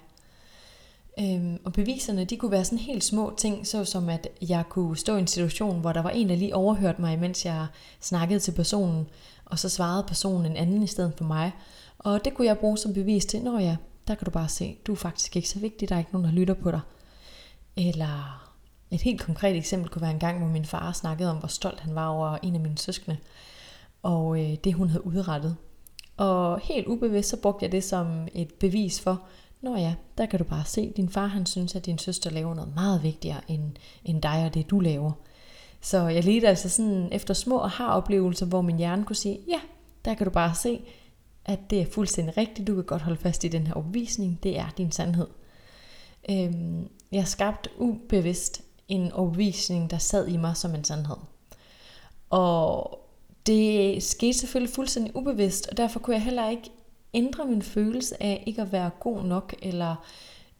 Øhm, 1.18 1.58
og 1.64 1.72
beviserne, 1.72 2.24
de 2.24 2.36
kunne 2.36 2.50
være 2.50 2.64
sådan 2.64 2.78
helt 2.78 3.04
små 3.04 3.34
ting, 3.36 3.66
så 3.66 3.84
som 3.84 4.08
at 4.08 4.28
jeg 4.48 4.64
kunne 4.68 4.96
stå 4.96 5.16
i 5.16 5.18
en 5.18 5.26
situation, 5.26 5.80
hvor 5.80 5.92
der 5.92 6.02
var 6.02 6.10
en, 6.10 6.28
der 6.28 6.36
lige 6.36 6.54
overhørte 6.54 7.00
mig, 7.00 7.18
mens 7.18 7.44
jeg 7.44 7.66
snakkede 8.00 8.40
til 8.40 8.52
personen, 8.52 9.06
og 9.44 9.58
så 9.58 9.68
svarede 9.68 10.04
personen 10.08 10.46
en 10.46 10.56
anden 10.56 10.82
i 10.82 10.86
stedet 10.86 11.12
for 11.16 11.24
mig. 11.24 11.52
Og 11.98 12.24
det 12.24 12.34
kunne 12.34 12.46
jeg 12.46 12.58
bruge 12.58 12.78
som 12.78 12.94
bevis 12.94 13.24
til, 13.24 13.42
når 13.42 13.58
ja, 13.58 13.76
der 14.08 14.14
kan 14.14 14.24
du 14.24 14.30
bare 14.30 14.48
se, 14.48 14.76
du 14.86 14.92
er 14.92 14.96
faktisk 14.96 15.36
ikke 15.36 15.48
så 15.48 15.58
vigtig, 15.58 15.88
der 15.88 15.94
er 15.94 15.98
ikke 15.98 16.12
nogen, 16.12 16.28
der 16.28 16.32
lytter 16.34 16.54
på 16.54 16.70
dig. 16.70 16.80
Eller 17.76 18.46
et 18.90 19.00
helt 19.00 19.20
konkret 19.20 19.56
eksempel 19.56 19.90
kunne 19.90 20.02
være 20.02 20.10
en 20.10 20.18
gang, 20.18 20.38
hvor 20.38 20.48
min 20.48 20.64
far 20.64 20.92
snakkede 20.92 21.30
om, 21.30 21.36
hvor 21.36 21.48
stolt 21.48 21.80
han 21.80 21.94
var 21.94 22.08
over 22.08 22.38
en 22.42 22.54
af 22.54 22.60
mine 22.60 22.78
søskende, 22.78 23.16
og 24.02 24.40
øh, 24.40 24.56
det 24.64 24.74
hun 24.74 24.88
havde 24.88 25.06
udrettet. 25.06 25.56
Og 26.16 26.60
helt 26.60 26.86
ubevidst, 26.86 27.30
så 27.30 27.36
brugte 27.36 27.64
jeg 27.64 27.72
det 27.72 27.84
som 27.84 28.28
et 28.34 28.54
bevis 28.54 29.00
for, 29.00 29.22
Nå 29.60 29.76
ja, 29.76 29.94
der 30.18 30.26
kan 30.26 30.38
du 30.38 30.44
bare 30.44 30.64
se, 30.64 30.92
din 30.96 31.08
far 31.08 31.26
han 31.26 31.46
synes, 31.46 31.74
at 31.74 31.86
din 31.86 31.98
søster 31.98 32.30
laver 32.30 32.54
noget 32.54 32.74
meget 32.74 33.02
vigtigere 33.02 33.40
end, 33.48 33.72
end 34.04 34.22
dig 34.22 34.44
og 34.46 34.54
det 34.54 34.70
du 34.70 34.80
laver. 34.80 35.12
Så 35.80 36.08
jeg 36.08 36.24
ledte 36.24 36.48
altså 36.48 36.68
sådan 36.68 37.08
efter 37.12 37.34
små 37.34 37.56
og 37.56 37.70
har 37.70 37.92
oplevelser, 37.92 38.46
hvor 38.46 38.60
min 38.60 38.76
hjerne 38.76 39.04
kunne 39.04 39.16
sige, 39.16 39.38
ja, 39.48 39.60
der 40.04 40.14
kan 40.14 40.26
du 40.26 40.30
bare 40.30 40.54
se, 40.54 40.80
at 41.44 41.58
det 41.70 41.80
er 41.80 41.86
fuldstændig 41.86 42.36
rigtigt, 42.36 42.66
du 42.66 42.74
kan 42.74 42.84
godt 42.84 43.02
holde 43.02 43.20
fast 43.20 43.44
i 43.44 43.48
den 43.48 43.66
her 43.66 43.74
overbevisning, 43.74 44.42
det 44.42 44.58
er 44.58 44.68
din 44.78 44.92
sandhed. 44.92 45.26
Øhm, 46.30 46.88
jeg 47.12 47.28
skabte 47.28 47.70
ubevidst 47.78 48.62
en 48.88 49.12
overbevisning, 49.12 49.90
der 49.90 49.98
sad 49.98 50.28
i 50.28 50.36
mig 50.36 50.56
som 50.56 50.74
en 50.74 50.84
sandhed. 50.84 51.16
Og 52.30 52.98
det 53.46 54.02
skete 54.02 54.38
selvfølgelig 54.38 54.74
fuldstændig 54.74 55.16
ubevidst, 55.16 55.66
og 55.66 55.76
derfor 55.76 56.00
kunne 56.00 56.16
jeg 56.16 56.24
heller 56.24 56.50
ikke 56.50 56.70
ændre 57.14 57.46
min 57.46 57.62
følelse 57.62 58.22
af 58.22 58.42
ikke 58.46 58.62
at 58.62 58.72
være 58.72 58.90
god 59.00 59.22
nok, 59.24 59.54
eller 59.62 59.96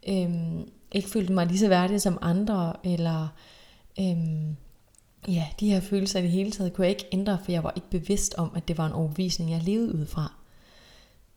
øhm, 0.08 0.68
ikke 0.92 1.08
følte 1.08 1.32
mig 1.32 1.46
lige 1.46 1.58
så 1.58 1.68
værdig 1.68 2.00
som 2.00 2.18
andre, 2.22 2.72
eller 2.84 3.28
øhm, 4.00 4.56
ja, 5.28 5.46
de 5.60 5.70
her 5.70 5.80
følelser 5.80 6.18
i 6.18 6.22
det 6.22 6.30
hele 6.30 6.50
taget 6.50 6.72
kunne 6.72 6.84
jeg 6.84 6.90
ikke 6.90 7.08
ændre, 7.12 7.38
for 7.44 7.52
jeg 7.52 7.64
var 7.64 7.72
ikke 7.76 7.90
bevidst 7.90 8.34
om, 8.34 8.52
at 8.56 8.68
det 8.68 8.78
var 8.78 8.86
en 8.86 8.92
overbevisning, 8.92 9.50
jeg 9.50 9.62
levede 9.62 9.94
ud 9.94 10.06
fra. 10.06 10.32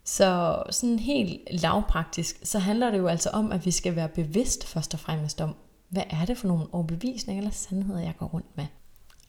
Så 0.04 0.63
sådan 0.69 0.99
helt 0.99 1.62
lavpraktisk, 1.62 2.39
så 2.43 2.60
handler 2.60 2.91
det 2.91 2.97
jo 2.97 3.08
altså 3.08 3.30
om, 3.30 3.52
at 3.52 3.65
vi 3.65 3.71
skal 3.71 3.95
være 3.95 4.10
bevidst 4.10 4.67
først 4.67 4.93
og 4.93 4.99
fremmest 4.99 5.41
om, 5.41 5.56
hvad 5.89 6.04
er 6.10 6.26
det 6.26 6.38
for 6.38 6.47
nogle 6.47 6.65
overbevisninger 6.71 7.41
eller 7.41 7.52
sandheder, 7.52 7.99
jeg 7.99 8.13
går 8.17 8.26
rundt 8.26 8.58
med. 8.58 8.65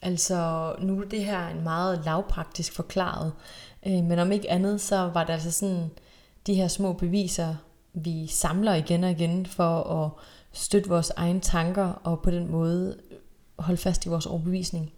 Altså 0.05 0.73
nu 0.81 1.01
er 1.01 1.05
det 1.05 1.25
her 1.25 1.49
en 1.49 1.63
meget 1.63 2.03
lavpraktisk 2.05 2.73
forklaret, 2.73 3.33
øh, 3.87 4.05
men 4.05 4.19
om 4.19 4.33
ikke 4.33 4.51
andet, 4.51 4.81
så 4.81 4.97
var 4.97 5.25
det 5.25 5.33
altså 5.33 5.51
sådan 5.51 5.91
de 6.47 6.55
her 6.55 6.69
små 6.69 6.93
beviser, 6.93 7.55
vi 7.95 8.27
samler 8.27 8.75
igen 8.75 9.05
og 9.05 9.11
igen 9.11 9.47
for 9.47 9.83
at 9.83 10.11
støtte 10.53 10.89
vores 10.89 11.13
egne 11.17 11.41
tanker 11.41 12.01
og 12.05 12.23
på 12.23 12.31
den 12.31 12.51
måde 12.51 12.97
holde 13.59 13.81
fast 13.81 14.07
i 14.07 14.09
vores 14.09 14.27
overbevisning. 14.27 14.93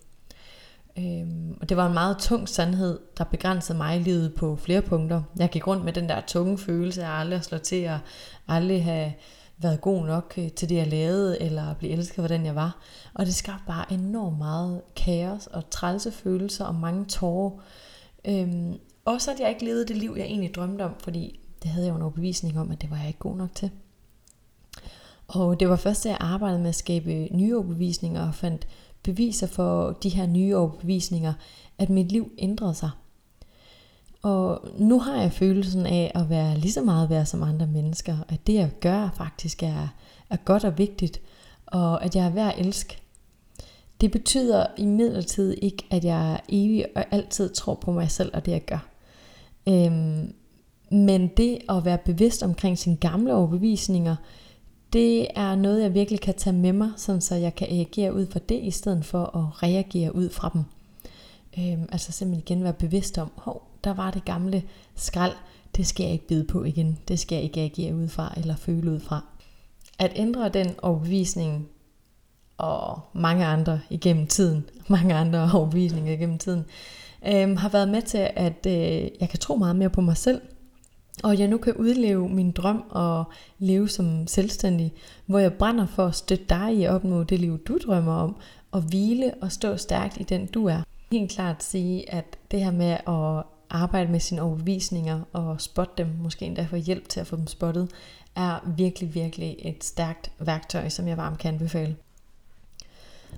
Øhm, 0.98 1.58
og 1.60 1.68
det 1.68 1.76
var 1.76 1.86
en 1.86 1.94
meget 1.94 2.18
tung 2.18 2.48
sandhed, 2.48 2.98
der 3.18 3.24
begrænsede 3.24 3.78
mig 3.78 3.96
i 3.96 4.02
livet 4.02 4.34
på 4.34 4.56
flere 4.56 4.82
punkter. 4.82 5.22
Jeg 5.36 5.50
gik 5.50 5.66
rundt 5.66 5.84
med 5.84 5.92
den 5.92 6.08
der 6.08 6.20
tunge 6.26 6.58
følelse 6.58 7.04
af 7.04 7.10
aldrig 7.20 7.38
at 7.38 7.44
slå 7.44 7.58
til 7.58 7.88
og 7.88 7.98
aldrig 8.48 8.84
have 8.84 9.12
været 9.58 9.80
god 9.80 10.06
nok 10.06 10.34
øh, 10.38 10.50
til 10.50 10.68
det, 10.68 10.74
jeg 10.74 10.86
lavede, 10.86 11.42
eller 11.42 11.74
blive 11.74 11.92
elsket, 11.92 12.18
hvordan 12.18 12.46
jeg 12.46 12.54
var. 12.54 12.78
Og 13.14 13.26
det 13.26 13.34
skabte 13.34 13.64
bare 13.66 13.92
enormt 13.92 14.38
meget 14.38 14.80
kaos 14.96 15.46
og 15.46 15.70
trælse 15.70 16.12
følelser 16.12 16.64
og 16.64 16.74
mange 16.74 17.04
tårer. 17.04 17.50
Øhm, 18.24 18.78
også 19.04 19.30
at 19.32 19.40
jeg 19.40 19.48
ikke 19.48 19.64
levede 19.64 19.86
det 19.86 19.96
liv, 19.96 20.14
jeg 20.16 20.26
egentlig 20.26 20.54
drømte 20.54 20.82
om, 20.82 20.94
fordi 20.98 21.40
det 21.62 21.70
havde 21.70 21.86
jeg 21.86 21.92
jo 21.92 21.96
en 21.96 22.02
overbevisning 22.02 22.60
om, 22.60 22.70
at 22.70 22.82
det 22.82 22.90
var 22.90 22.96
jeg 22.96 23.06
ikke 23.06 23.18
god 23.18 23.36
nok 23.36 23.54
til. 23.54 23.70
Og 25.28 25.60
det 25.60 25.68
var 25.68 25.76
først, 25.76 26.04
da 26.04 26.08
jeg 26.08 26.18
arbejdede 26.20 26.60
med 26.60 26.68
at 26.68 26.74
skabe 26.74 27.28
nye 27.30 27.56
overbevisninger 27.56 28.28
og 28.28 28.34
fandt 28.34 28.68
beviser 29.02 29.46
for 29.46 29.92
de 30.02 30.08
her 30.08 30.26
nye 30.26 30.56
overbevisninger, 30.56 31.32
at 31.78 31.90
mit 31.90 32.12
liv 32.12 32.32
ændrede 32.38 32.74
sig. 32.74 32.90
Og 34.26 34.68
nu 34.78 34.98
har 34.98 35.20
jeg 35.20 35.32
følelsen 35.32 35.86
af 35.86 36.12
at 36.14 36.30
være 36.30 36.58
lige 36.58 36.72
så 36.72 36.82
meget 36.82 37.10
værd 37.10 37.26
som 37.26 37.42
andre 37.42 37.66
mennesker, 37.66 38.16
at 38.28 38.46
det 38.46 38.54
jeg 38.54 38.70
gør 38.80 39.10
faktisk 39.16 39.62
er, 39.62 39.94
er 40.30 40.36
godt 40.36 40.64
og 40.64 40.78
vigtigt, 40.78 41.20
og 41.66 42.04
at 42.04 42.16
jeg 42.16 42.26
er 42.26 42.30
værd 42.30 42.54
at 42.54 42.66
elske. 42.66 42.98
Det 44.00 44.10
betyder 44.10 44.66
imidlertid 44.78 45.56
ikke, 45.62 45.86
at 45.90 46.04
jeg 46.04 46.32
er 46.32 46.38
evig 46.48 46.86
og 46.96 47.04
altid 47.10 47.54
tror 47.54 47.74
på 47.74 47.92
mig 47.92 48.10
selv 48.10 48.30
og 48.34 48.46
det 48.46 48.52
jeg 48.52 48.64
gør. 48.64 48.88
Øhm, 49.68 50.32
men 50.90 51.30
det 51.36 51.58
at 51.68 51.84
være 51.84 51.98
bevidst 51.98 52.42
omkring 52.42 52.78
sine 52.78 52.96
gamle 52.96 53.34
overbevisninger, 53.34 54.16
det 54.92 55.26
er 55.34 55.54
noget, 55.54 55.82
jeg 55.82 55.94
virkelig 55.94 56.20
kan 56.20 56.34
tage 56.34 56.56
med 56.56 56.72
mig, 56.72 56.90
sådan 56.96 57.20
så 57.20 57.34
jeg 57.34 57.54
kan 57.54 57.68
reagere 57.70 58.14
ud 58.14 58.26
fra 58.26 58.40
det, 58.48 58.60
i 58.62 58.70
stedet 58.70 59.04
for 59.04 59.36
at 59.36 59.62
reagere 59.62 60.14
ud 60.14 60.30
fra 60.30 60.50
dem. 60.52 60.62
Øhm, 61.58 61.88
altså 61.92 62.12
simpelthen 62.12 62.42
igen 62.46 62.64
være 62.64 62.72
bevidst 62.72 63.18
om, 63.18 63.30
hov, 63.36 63.62
der 63.86 63.94
var 63.94 64.10
det 64.10 64.24
gamle 64.24 64.62
skrald, 64.94 65.32
det 65.76 65.86
skal 65.86 66.04
jeg 66.04 66.12
ikke 66.12 66.26
bide 66.26 66.44
på 66.44 66.64
igen, 66.64 66.98
det 67.08 67.18
skal 67.18 67.36
jeg 67.36 67.44
ikke 67.44 67.60
agere 67.60 67.94
ud 67.94 68.08
fra 68.08 68.34
eller 68.36 68.56
føle 68.56 68.90
ud 68.90 69.00
fra. 69.00 69.24
At 69.98 70.12
ændre 70.16 70.48
den 70.48 70.74
overbevisning, 70.82 71.68
og 72.58 73.00
mange 73.12 73.44
andre 73.44 73.80
igennem 73.90 74.26
tiden, 74.26 74.64
mange 74.88 75.14
andre 75.14 75.50
overbevisninger 75.54 76.12
igennem 76.12 76.38
tiden, 76.38 76.64
øhm, 77.28 77.56
har 77.56 77.68
været 77.68 77.88
med 77.88 78.02
til, 78.02 78.30
at 78.36 78.66
øh, 78.66 79.10
jeg 79.20 79.28
kan 79.30 79.38
tro 79.38 79.56
meget 79.56 79.76
mere 79.76 79.90
på 79.90 80.00
mig 80.00 80.16
selv, 80.16 80.40
og 81.22 81.38
jeg 81.38 81.48
nu 81.48 81.58
kan 81.58 81.74
udleve 81.74 82.28
min 82.28 82.50
drøm 82.50 82.84
og 82.90 83.24
leve 83.58 83.88
som 83.88 84.26
selvstændig, 84.26 84.92
hvor 85.26 85.38
jeg 85.38 85.54
brænder 85.54 85.86
for 85.86 86.06
at 86.06 86.14
støtte 86.14 86.44
dig 86.48 86.74
i 86.74 86.84
at 86.84 86.90
opnå 86.90 87.22
det 87.22 87.40
liv, 87.40 87.58
du 87.58 87.78
drømmer 87.86 88.14
om, 88.14 88.36
og 88.70 88.80
hvile 88.80 89.34
og 89.42 89.52
stå 89.52 89.76
stærkt 89.76 90.20
i 90.20 90.22
den, 90.22 90.46
du 90.46 90.66
er. 90.66 90.82
Helt 91.12 91.30
klart 91.30 91.64
sige, 91.64 92.12
at 92.12 92.38
det 92.50 92.64
her 92.64 92.70
med 92.70 92.96
at 93.08 93.55
arbejde 93.70 94.12
med 94.12 94.20
sine 94.20 94.42
overbevisninger 94.42 95.20
og 95.32 95.60
spotte 95.60 95.92
dem, 95.98 96.06
måske 96.22 96.46
endda 96.46 96.66
få 96.70 96.76
hjælp 96.76 97.08
til 97.08 97.20
at 97.20 97.26
få 97.26 97.36
dem 97.36 97.46
spottet, 97.46 97.90
er 98.36 98.72
virkelig, 98.76 99.14
virkelig 99.14 99.56
et 99.58 99.84
stærkt 99.84 100.30
værktøj, 100.38 100.88
som 100.88 101.08
jeg 101.08 101.16
varmt 101.16 101.38
kan 101.38 101.54
anbefale. 101.54 101.96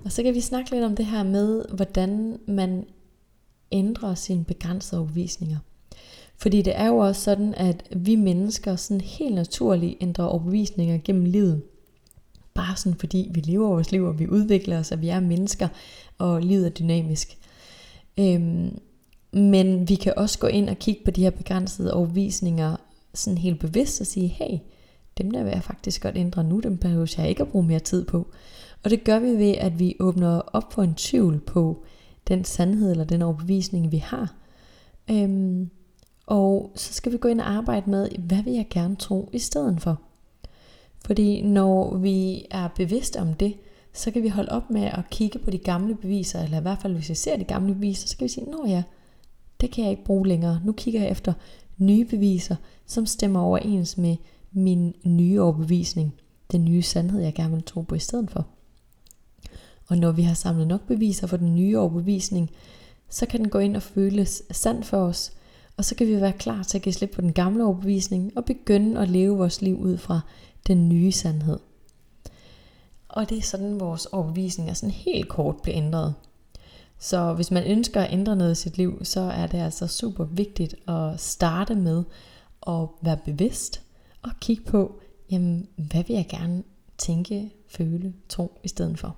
Og 0.04 0.12
så 0.12 0.22
kan 0.22 0.34
vi 0.34 0.40
snakke 0.40 0.70
lidt 0.70 0.84
om 0.84 0.96
det 0.96 1.06
her 1.06 1.22
med, 1.22 1.64
hvordan 1.74 2.40
man 2.46 2.84
ændrer 3.72 4.14
sine 4.14 4.44
begrænsede 4.44 5.00
overbevisninger. 5.00 5.58
Fordi 6.36 6.62
det 6.62 6.78
er 6.78 6.86
jo 6.86 6.96
også 6.96 7.22
sådan, 7.22 7.54
at 7.54 7.88
vi 7.96 8.16
mennesker 8.16 8.76
sådan 8.76 9.00
helt 9.00 9.34
naturligt 9.34 9.96
ændrer 10.00 10.24
overbevisninger 10.24 10.98
gennem 11.04 11.24
livet. 11.24 11.62
Bare 12.54 12.76
sådan 12.76 12.98
fordi 12.98 13.30
vi 13.34 13.40
lever 13.40 13.68
vores 13.68 13.92
liv, 13.92 14.04
og 14.04 14.18
vi 14.18 14.28
udvikler 14.28 14.78
os, 14.78 14.92
og 14.92 15.00
vi 15.00 15.08
er 15.08 15.20
mennesker, 15.20 15.68
og 16.18 16.42
livet 16.42 16.66
er 16.66 16.70
dynamisk. 16.70 17.38
Øhm, 18.18 18.78
men 19.32 19.88
vi 19.88 19.94
kan 19.94 20.12
også 20.16 20.38
gå 20.38 20.46
ind 20.46 20.68
og 20.68 20.76
kigge 20.78 21.04
på 21.04 21.10
de 21.10 21.22
her 21.22 21.30
begrænsede 21.30 21.94
overvisninger 21.94 22.76
sådan 23.14 23.38
helt 23.38 23.60
bevidst 23.60 24.00
og 24.00 24.06
sige, 24.06 24.28
hey, 24.28 24.58
dem 25.18 25.30
der 25.30 25.42
vil 25.42 25.50
jeg 25.50 25.62
faktisk 25.62 26.02
godt 26.02 26.16
ændre 26.16 26.44
nu, 26.44 26.60
dem 26.60 26.76
behøver 26.76 27.14
jeg 27.18 27.28
ikke 27.28 27.42
at 27.42 27.48
bruge 27.48 27.66
mere 27.66 27.78
tid 27.78 28.04
på. 28.04 28.26
Og 28.84 28.90
det 28.90 29.04
gør 29.04 29.18
vi 29.18 29.30
ved, 29.30 29.54
at 29.58 29.78
vi 29.78 29.96
åbner 30.00 30.40
op 30.40 30.72
for 30.72 30.82
en 30.82 30.94
tvivl 30.94 31.40
på 31.40 31.84
den 32.28 32.44
sandhed 32.44 32.90
eller 32.90 33.04
den 33.04 33.22
overbevisning, 33.22 33.92
vi 33.92 33.96
har. 33.96 34.34
Øhm, 35.10 35.70
og 36.26 36.72
så 36.74 36.92
skal 36.94 37.12
vi 37.12 37.18
gå 37.18 37.28
ind 37.28 37.40
og 37.40 37.50
arbejde 37.50 37.90
med, 37.90 38.08
hvad 38.18 38.42
vil 38.42 38.52
jeg 38.52 38.66
gerne 38.70 38.96
tro 38.96 39.30
i 39.32 39.38
stedet 39.38 39.80
for. 39.80 40.00
Fordi 41.04 41.42
når 41.42 41.96
vi 41.96 42.46
er 42.50 42.68
bevidste 42.76 43.20
om 43.20 43.34
det, 43.34 43.54
så 43.92 44.10
kan 44.10 44.22
vi 44.22 44.28
holde 44.28 44.52
op 44.52 44.70
med 44.70 44.84
at 44.84 45.10
kigge 45.10 45.38
på 45.38 45.50
de 45.50 45.58
gamle 45.58 45.94
beviser, 45.94 46.42
eller 46.42 46.58
i 46.58 46.62
hvert 46.62 46.78
fald 46.82 46.94
hvis 46.94 47.08
vi 47.08 47.14
ser 47.14 47.36
de 47.36 47.44
gamle 47.44 47.74
beviser, 47.74 48.08
så 48.08 48.16
kan 48.16 48.24
vi 48.24 48.28
sige, 48.28 48.50
nå 48.50 48.66
ja, 48.66 48.82
det 49.60 49.70
kan 49.70 49.84
jeg 49.84 49.90
ikke 49.90 50.04
bruge 50.04 50.28
længere. 50.28 50.60
Nu 50.64 50.72
kigger 50.72 51.00
jeg 51.00 51.10
efter 51.10 51.32
nye 51.78 52.04
beviser, 52.04 52.56
som 52.86 53.06
stemmer 53.06 53.40
overens 53.40 53.98
med 53.98 54.16
min 54.52 54.94
nye 55.04 55.42
overbevisning, 55.42 56.14
den 56.52 56.64
nye 56.64 56.82
sandhed, 56.82 57.20
jeg 57.20 57.34
gerne 57.34 57.54
vil 57.54 57.62
tro 57.62 57.80
på 57.80 57.94
i 57.94 57.98
stedet 57.98 58.30
for. 58.30 58.46
Og 59.86 59.98
når 59.98 60.12
vi 60.12 60.22
har 60.22 60.34
samlet 60.34 60.66
nok 60.66 60.86
beviser 60.86 61.26
for 61.26 61.36
den 61.36 61.54
nye 61.54 61.78
overbevisning, 61.78 62.50
så 63.08 63.26
kan 63.26 63.40
den 63.40 63.48
gå 63.48 63.58
ind 63.58 63.76
og 63.76 63.82
føles 63.82 64.42
sand 64.50 64.82
for 64.82 64.96
os, 64.96 65.32
og 65.76 65.84
så 65.84 65.94
kan 65.94 66.06
vi 66.06 66.20
være 66.20 66.32
klar 66.32 66.62
til 66.62 66.78
at 66.78 66.82
give 66.82 66.92
slip 66.92 67.10
på 67.10 67.20
den 67.20 67.32
gamle 67.32 67.64
overbevisning 67.64 68.32
og 68.36 68.44
begynde 68.44 69.00
at 69.00 69.08
leve 69.08 69.36
vores 69.36 69.62
liv 69.62 69.80
ud 69.80 69.96
fra 69.96 70.20
den 70.66 70.88
nye 70.88 71.12
sandhed. 71.12 71.58
Og 73.08 73.28
det 73.28 73.38
er 73.38 73.42
sådan, 73.42 73.80
vores 73.80 74.06
overbevisninger 74.06 74.74
sådan 74.74 74.90
helt 74.90 75.28
kort 75.28 75.56
bliver 75.62 75.76
ændret. 75.76 76.14
Så 76.98 77.32
hvis 77.32 77.50
man 77.50 77.64
ønsker 77.64 78.02
at 78.02 78.12
ændre 78.12 78.36
noget 78.36 78.52
i 78.52 78.62
sit 78.62 78.76
liv, 78.76 79.04
så 79.04 79.20
er 79.20 79.46
det 79.46 79.58
altså 79.58 79.86
super 79.86 80.24
vigtigt 80.24 80.74
at 80.88 81.20
starte 81.20 81.74
med 81.74 82.04
at 82.66 82.86
være 83.02 83.18
bevidst 83.24 83.82
og 84.22 84.30
kigge 84.40 84.64
på, 84.64 85.00
jamen, 85.30 85.68
hvad 85.76 86.04
vil 86.04 86.16
jeg 86.16 86.26
gerne 86.28 86.62
tænke, 86.98 87.50
føle, 87.68 88.14
tro 88.28 88.60
i 88.64 88.68
stedet 88.68 88.98
for. 88.98 89.16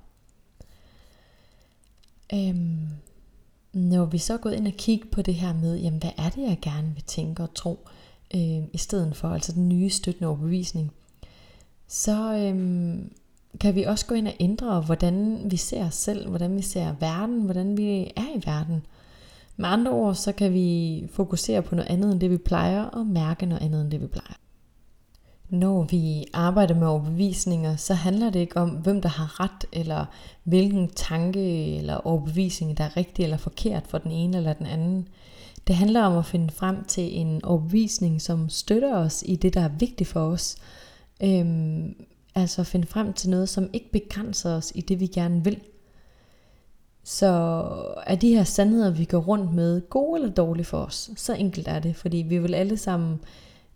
Øhm, 2.35 2.89
når 3.73 4.05
vi 4.05 4.19
så 4.19 4.33
er 4.33 4.39
gået 4.39 4.55
ind 4.55 4.67
og 4.67 4.73
kigge 4.73 5.09
på 5.09 5.23
det 5.23 5.35
her 5.35 5.53
med, 5.55 5.79
jamen 5.79 6.01
hvad 6.01 6.11
er 6.19 6.29
det, 6.29 6.43
jeg 6.43 6.59
gerne 6.63 6.95
vil 6.95 7.05
tænke 7.07 7.43
og 7.43 7.55
tro, 7.55 7.89
øh, 8.35 8.63
i 8.73 8.79
stedet 8.79 9.17
for, 9.17 9.29
altså 9.29 9.53
den 9.53 9.69
nye 9.69 9.91
støttende 9.91 10.29
overbevisning, 10.29 10.93
så 11.89 12.35
øhm, 12.35 13.13
kan 13.61 13.75
vi 13.75 13.83
også 13.83 14.07
gå 14.07 14.15
ind 14.15 14.29
og 14.29 14.35
ændre, 14.41 14.81
hvordan 14.81 15.41
vi 15.45 15.57
ser 15.57 15.87
os 15.87 15.95
selv, 15.95 16.29
hvordan 16.29 16.57
vi 16.57 16.63
ser 16.63 16.95
verden, 17.01 17.43
hvordan 17.43 17.77
vi 17.77 18.13
er 18.17 18.37
i 18.37 18.43
verden. 18.47 18.87
Med 19.57 19.69
andre 19.69 19.91
ord, 19.91 20.15
så 20.15 20.33
kan 20.33 20.53
vi 20.53 21.09
fokusere 21.13 21.63
på 21.63 21.75
noget 21.75 21.91
andet 21.91 22.13
end 22.13 22.21
det, 22.21 22.31
vi 22.31 22.37
plejer, 22.37 22.83
og 22.83 23.07
mærke 23.07 23.47
noget 23.47 23.63
andet 23.63 23.81
end 23.81 23.91
det, 23.91 24.01
vi 24.01 24.07
plejer. 24.07 24.35
Når 25.49 25.83
vi 25.83 26.25
arbejder 26.33 26.75
med 26.75 26.87
overbevisninger, 26.87 27.77
så 27.77 27.95
handler 27.95 28.31
det 28.31 28.41
ikke 28.41 28.57
om, 28.57 28.71
hvem 28.71 29.03
der 29.03 29.09
har 29.09 29.41
ret, 29.41 29.67
eller 29.73 30.05
hvilken 30.45 30.89
tanke 30.89 31.77
eller 31.77 31.95
overbevisning, 31.95 32.79
der 32.79 32.85
er 32.85 32.97
rigtig 32.97 33.23
eller 33.23 33.37
forkert 33.37 33.87
for 33.87 33.99
den 33.99 34.11
ene 34.11 34.37
eller 34.37 34.53
den 34.53 34.67
anden. 34.67 35.09
Det 35.67 35.77
handler 35.77 36.03
om 36.03 36.19
at 36.19 36.27
finde 36.27 36.53
frem 36.53 36.85
til 36.85 37.19
en 37.19 37.45
overbevisning, 37.45 38.23
som 38.23 38.49
støtter 38.49 38.97
os 38.97 39.25
i 39.27 39.37
det, 39.37 39.55
der 39.55 39.61
er 39.61 39.69
vigtigt 39.69 40.09
for 40.09 40.21
os. 40.21 40.57
Øhm, 41.23 41.95
altså 42.35 42.65
finde 42.65 42.87
frem 42.87 43.13
til 43.13 43.31
noget, 43.31 43.49
som 43.49 43.71
ikke 43.73 43.93
begrænser 43.93 44.55
os 44.55 44.73
i 44.75 44.81
det, 44.81 45.01
vi 45.01 45.07
gerne 45.07 45.45
vil. 45.45 45.61
Så 47.05 47.27
er 48.07 48.15
de 48.15 48.35
her 48.35 48.45
sandheder, 48.45 48.91
vi 48.91 49.05
går 49.05 49.19
rundt 49.19 49.55
med, 49.55 49.81
gode 49.89 50.21
eller 50.21 50.35
dårlige 50.35 50.65
for 50.65 50.79
os? 50.79 51.11
Så 51.17 51.35
enkelt 51.35 51.69
er 51.69 51.79
det, 51.79 51.97
fordi 51.97 52.17
vi 52.17 52.39
vil 52.39 52.55
alle 52.55 52.77
sammen 52.77 53.21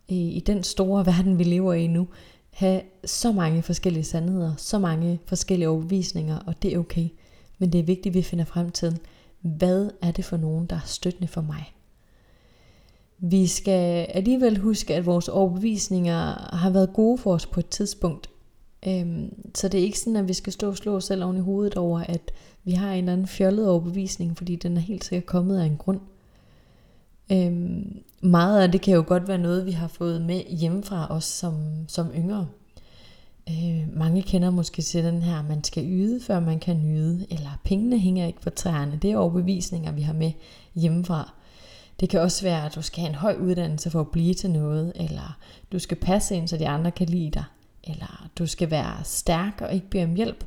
i 0.09 0.43
den 0.47 0.63
store 0.63 1.07
verden, 1.07 1.39
vi 1.39 1.45
lever 1.45 1.73
i 1.73 1.87
nu, 1.87 2.09
have 2.51 2.81
så 3.05 3.33
mange 3.33 3.63
forskellige 3.63 4.05
sandheder, 4.05 4.55
så 4.57 4.79
mange 4.79 5.21
forskellige 5.27 5.69
overbevisninger, 5.69 6.39
og 6.47 6.63
det 6.63 6.75
er 6.75 6.79
okay. 6.79 7.09
Men 7.59 7.73
det 7.73 7.79
er 7.79 7.85
vigtigt, 7.85 8.13
at 8.13 8.15
vi 8.15 8.23
finder 8.23 8.45
frem 8.45 8.71
til, 8.71 8.99
hvad 9.41 9.91
er 10.03 10.11
det 10.11 10.25
for 10.25 10.37
nogen, 10.37 10.67
der 10.67 10.77
er 10.77 10.81
støttende 10.85 11.29
for 11.29 11.41
mig. 11.41 11.75
Vi 13.19 13.47
skal 13.47 14.07
alligevel 14.09 14.59
huske, 14.59 14.95
at 14.95 15.07
vores 15.07 15.29
overbevisninger 15.29 16.55
har 16.57 16.71
været 16.71 16.93
gode 16.93 17.19
for 17.19 17.35
os 17.35 17.47
på 17.47 17.61
et 17.61 17.69
tidspunkt. 17.69 18.31
Øhm, 18.87 19.51
så 19.55 19.69
det 19.69 19.81
er 19.81 19.85
ikke 19.85 19.99
sådan, 19.99 20.17
at 20.17 20.29
vi 20.29 20.33
skal 20.33 20.53
stå 20.53 20.69
og 20.69 20.77
slå 20.77 20.97
os 20.97 21.05
selv 21.05 21.25
oven 21.25 21.37
i 21.37 21.41
hovedet 21.41 21.75
over, 21.75 22.01
at 22.01 22.33
vi 22.65 22.73
har 22.73 22.93
en 22.93 22.99
eller 22.99 23.13
anden 23.13 23.27
fjollet 23.27 23.69
overbevisning, 23.69 24.37
fordi 24.37 24.57
den 24.57 24.77
er 24.77 24.81
helt 24.81 25.05
sikkert 25.05 25.27
kommet 25.27 25.61
af 25.61 25.65
en 25.65 25.77
grund. 25.77 26.01
Øhm, 27.33 28.03
meget 28.21 28.63
af 28.63 28.73
det 28.73 28.81
kan 28.81 28.95
jo 28.95 29.05
godt 29.07 29.29
være 29.29 29.39
noget, 29.39 29.67
vi 29.67 29.71
har 29.71 29.89
fået 29.89 30.23
med 30.23 30.43
hjemmefra 30.43 31.07
os 31.11 31.25
som, 31.25 31.55
som 31.89 32.11
yngre. 32.17 32.47
Øh, 33.49 33.97
mange 33.97 34.23
kender 34.23 34.51
måske 34.51 34.83
til 34.83 35.05
den 35.05 35.23
her, 35.23 35.43
man 35.43 35.65
skal 35.65 35.85
yde, 35.87 36.21
før 36.21 36.41
man 36.41 36.59
kan 36.59 36.77
nyde, 36.77 37.27
eller 37.31 37.61
pengene 37.65 37.99
hænger 37.99 38.27
ikke 38.27 38.41
på 38.41 38.51
træerne. 38.51 38.99
Det 39.03 39.11
er 39.11 39.17
overbevisninger, 39.17 39.93
vi 39.93 40.03
har 40.03 40.13
med 40.13 40.33
hjemmefra. 40.75 41.33
Det 42.01 42.09
kan 42.09 42.21
også 42.21 42.43
være, 42.43 42.67
at 42.67 42.75
du 42.75 42.83
skal 42.83 43.01
have 43.01 43.09
en 43.09 43.15
høj 43.15 43.37
uddannelse 43.41 43.91
for 43.91 44.01
at 44.01 44.11
blive 44.11 44.35
til 44.35 44.51
noget, 44.51 44.93
eller 44.95 45.39
du 45.73 45.79
skal 45.79 45.97
passe 45.97 46.37
ind, 46.37 46.49
så 46.49 46.57
de 46.57 46.69
andre 46.69 46.91
kan 46.91 47.07
lide 47.07 47.31
dig, 47.31 47.45
eller 47.87 48.29
du 48.39 48.47
skal 48.47 48.71
være 48.71 49.05
stærk 49.05 49.61
og 49.61 49.75
ikke 49.75 49.91
bede 49.91 50.05
om 50.05 50.15
hjælp. 50.15 50.45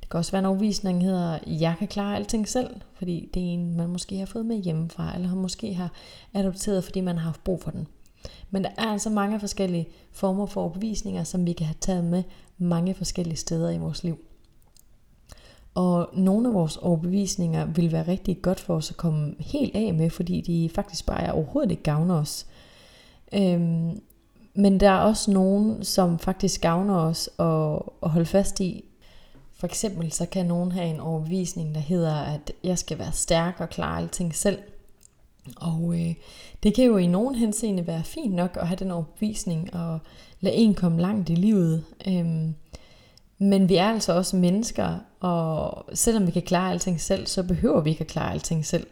Det 0.00 0.10
kan 0.10 0.18
også 0.18 0.32
være 0.32 0.38
en 0.38 0.46
overvisning, 0.46 1.00
der 1.00 1.06
hedder, 1.06 1.38
jeg 1.46 1.74
kan 1.78 1.88
klare 1.88 2.16
alting 2.16 2.48
selv, 2.48 2.80
fordi 2.94 3.30
det 3.34 3.42
er 3.42 3.46
en, 3.46 3.76
man 3.76 3.88
måske 3.88 4.18
har 4.18 4.26
fået 4.26 4.46
med 4.46 4.62
hjemmefra, 4.62 5.14
eller 5.14 5.28
har 5.28 5.36
måske 5.36 5.74
har 5.74 5.92
adopteret, 6.34 6.84
fordi 6.84 7.00
man 7.00 7.16
har 7.16 7.24
haft 7.24 7.44
brug 7.44 7.62
for 7.62 7.70
den. 7.70 7.86
Men 8.50 8.64
der 8.64 8.70
er 8.78 8.86
altså 8.86 9.10
mange 9.10 9.40
forskellige 9.40 9.88
former 10.12 10.46
for 10.46 10.60
overbevisninger, 10.60 11.24
som 11.24 11.46
vi 11.46 11.52
kan 11.52 11.66
have 11.66 11.76
taget 11.80 12.04
med 12.04 12.22
mange 12.58 12.94
forskellige 12.94 13.36
steder 13.36 13.70
i 13.70 13.78
vores 13.78 14.04
liv. 14.04 14.18
Og 15.74 16.10
nogle 16.14 16.48
af 16.48 16.54
vores 16.54 16.76
overbevisninger 16.76 17.64
vil 17.64 17.92
være 17.92 18.08
rigtig 18.08 18.42
godt 18.42 18.60
for 18.60 18.76
os 18.76 18.90
at 18.90 18.96
komme 18.96 19.34
helt 19.38 19.76
af 19.76 19.94
med, 19.94 20.10
fordi 20.10 20.40
de 20.40 20.70
faktisk 20.74 21.06
bare 21.06 21.22
er 21.22 21.32
overhovedet 21.32 21.70
ikke 21.70 21.82
gavner 21.82 22.14
os. 22.14 22.46
Øhm, 23.32 24.00
men 24.56 24.80
der 24.80 24.90
er 24.90 24.98
også 24.98 25.30
nogen, 25.30 25.84
som 25.84 26.18
faktisk 26.18 26.60
gavner 26.60 26.94
os 26.94 27.30
at, 27.38 27.82
at 28.02 28.10
holde 28.10 28.26
fast 28.26 28.60
i. 28.60 28.84
For 29.58 29.66
eksempel 29.66 30.12
så 30.12 30.26
kan 30.26 30.46
nogen 30.46 30.72
have 30.72 30.86
en 30.86 31.00
overbevisning, 31.00 31.74
der 31.74 31.80
hedder, 31.80 32.14
at 32.14 32.52
jeg 32.64 32.78
skal 32.78 32.98
være 32.98 33.12
stærk 33.12 33.56
og 33.58 33.68
klare 33.68 33.98
alting 33.98 34.34
selv. 34.34 34.58
Og 35.56 35.94
øh, 36.00 36.14
det 36.62 36.74
kan 36.74 36.84
jo 36.84 36.96
i 36.96 37.06
nogen 37.06 37.34
henseende 37.34 37.86
være 37.86 38.04
fint 38.04 38.34
nok 38.34 38.58
at 38.60 38.68
have 38.68 38.76
den 38.76 38.90
overbevisning 38.90 39.74
og 39.74 39.98
lade 40.40 40.54
en 40.54 40.74
komme 40.74 41.00
langt 41.00 41.28
i 41.28 41.34
livet. 41.34 41.84
Øhm, 42.08 42.54
men 43.38 43.68
vi 43.68 43.76
er 43.76 43.86
altså 43.86 44.12
også 44.12 44.36
mennesker, 44.36 44.98
og 45.20 45.84
selvom 45.94 46.26
vi 46.26 46.30
kan 46.30 46.42
klare 46.42 46.72
alting 46.72 47.00
selv, 47.00 47.26
så 47.26 47.42
behøver 47.42 47.80
vi 47.80 47.90
ikke 47.90 48.00
at 48.00 48.06
klare 48.06 48.32
alting 48.32 48.66
selv. 48.66 48.86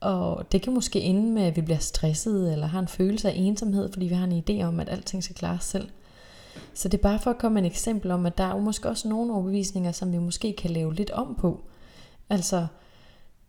Og 0.00 0.52
det 0.52 0.62
kan 0.62 0.74
måske 0.74 1.00
ende 1.00 1.32
med, 1.32 1.42
at 1.42 1.56
vi 1.56 1.60
bliver 1.60 1.78
stresset, 1.78 2.52
eller 2.52 2.66
har 2.66 2.80
en 2.80 2.88
følelse 2.88 3.30
af 3.30 3.34
ensomhed, 3.36 3.92
fordi 3.92 4.06
vi 4.06 4.14
har 4.14 4.26
en 4.26 4.44
idé 4.48 4.62
om, 4.62 4.80
at 4.80 4.88
alting 4.88 5.24
skal 5.24 5.36
klares 5.36 5.64
selv. 5.64 5.88
Så 6.74 6.88
det 6.88 6.98
er 6.98 7.02
bare 7.02 7.18
for 7.18 7.30
at 7.30 7.38
komme 7.38 7.54
med 7.54 7.62
et 7.62 7.72
eksempel 7.72 8.10
om, 8.10 8.26
at 8.26 8.38
der 8.38 8.44
er 8.44 8.54
jo 8.54 8.60
måske 8.60 8.88
også 8.88 9.08
nogle 9.08 9.34
overbevisninger, 9.34 9.92
som 9.92 10.12
vi 10.12 10.18
måske 10.18 10.52
kan 10.52 10.70
lave 10.70 10.94
lidt 10.94 11.10
om 11.10 11.34
på. 11.34 11.60
Altså, 12.30 12.66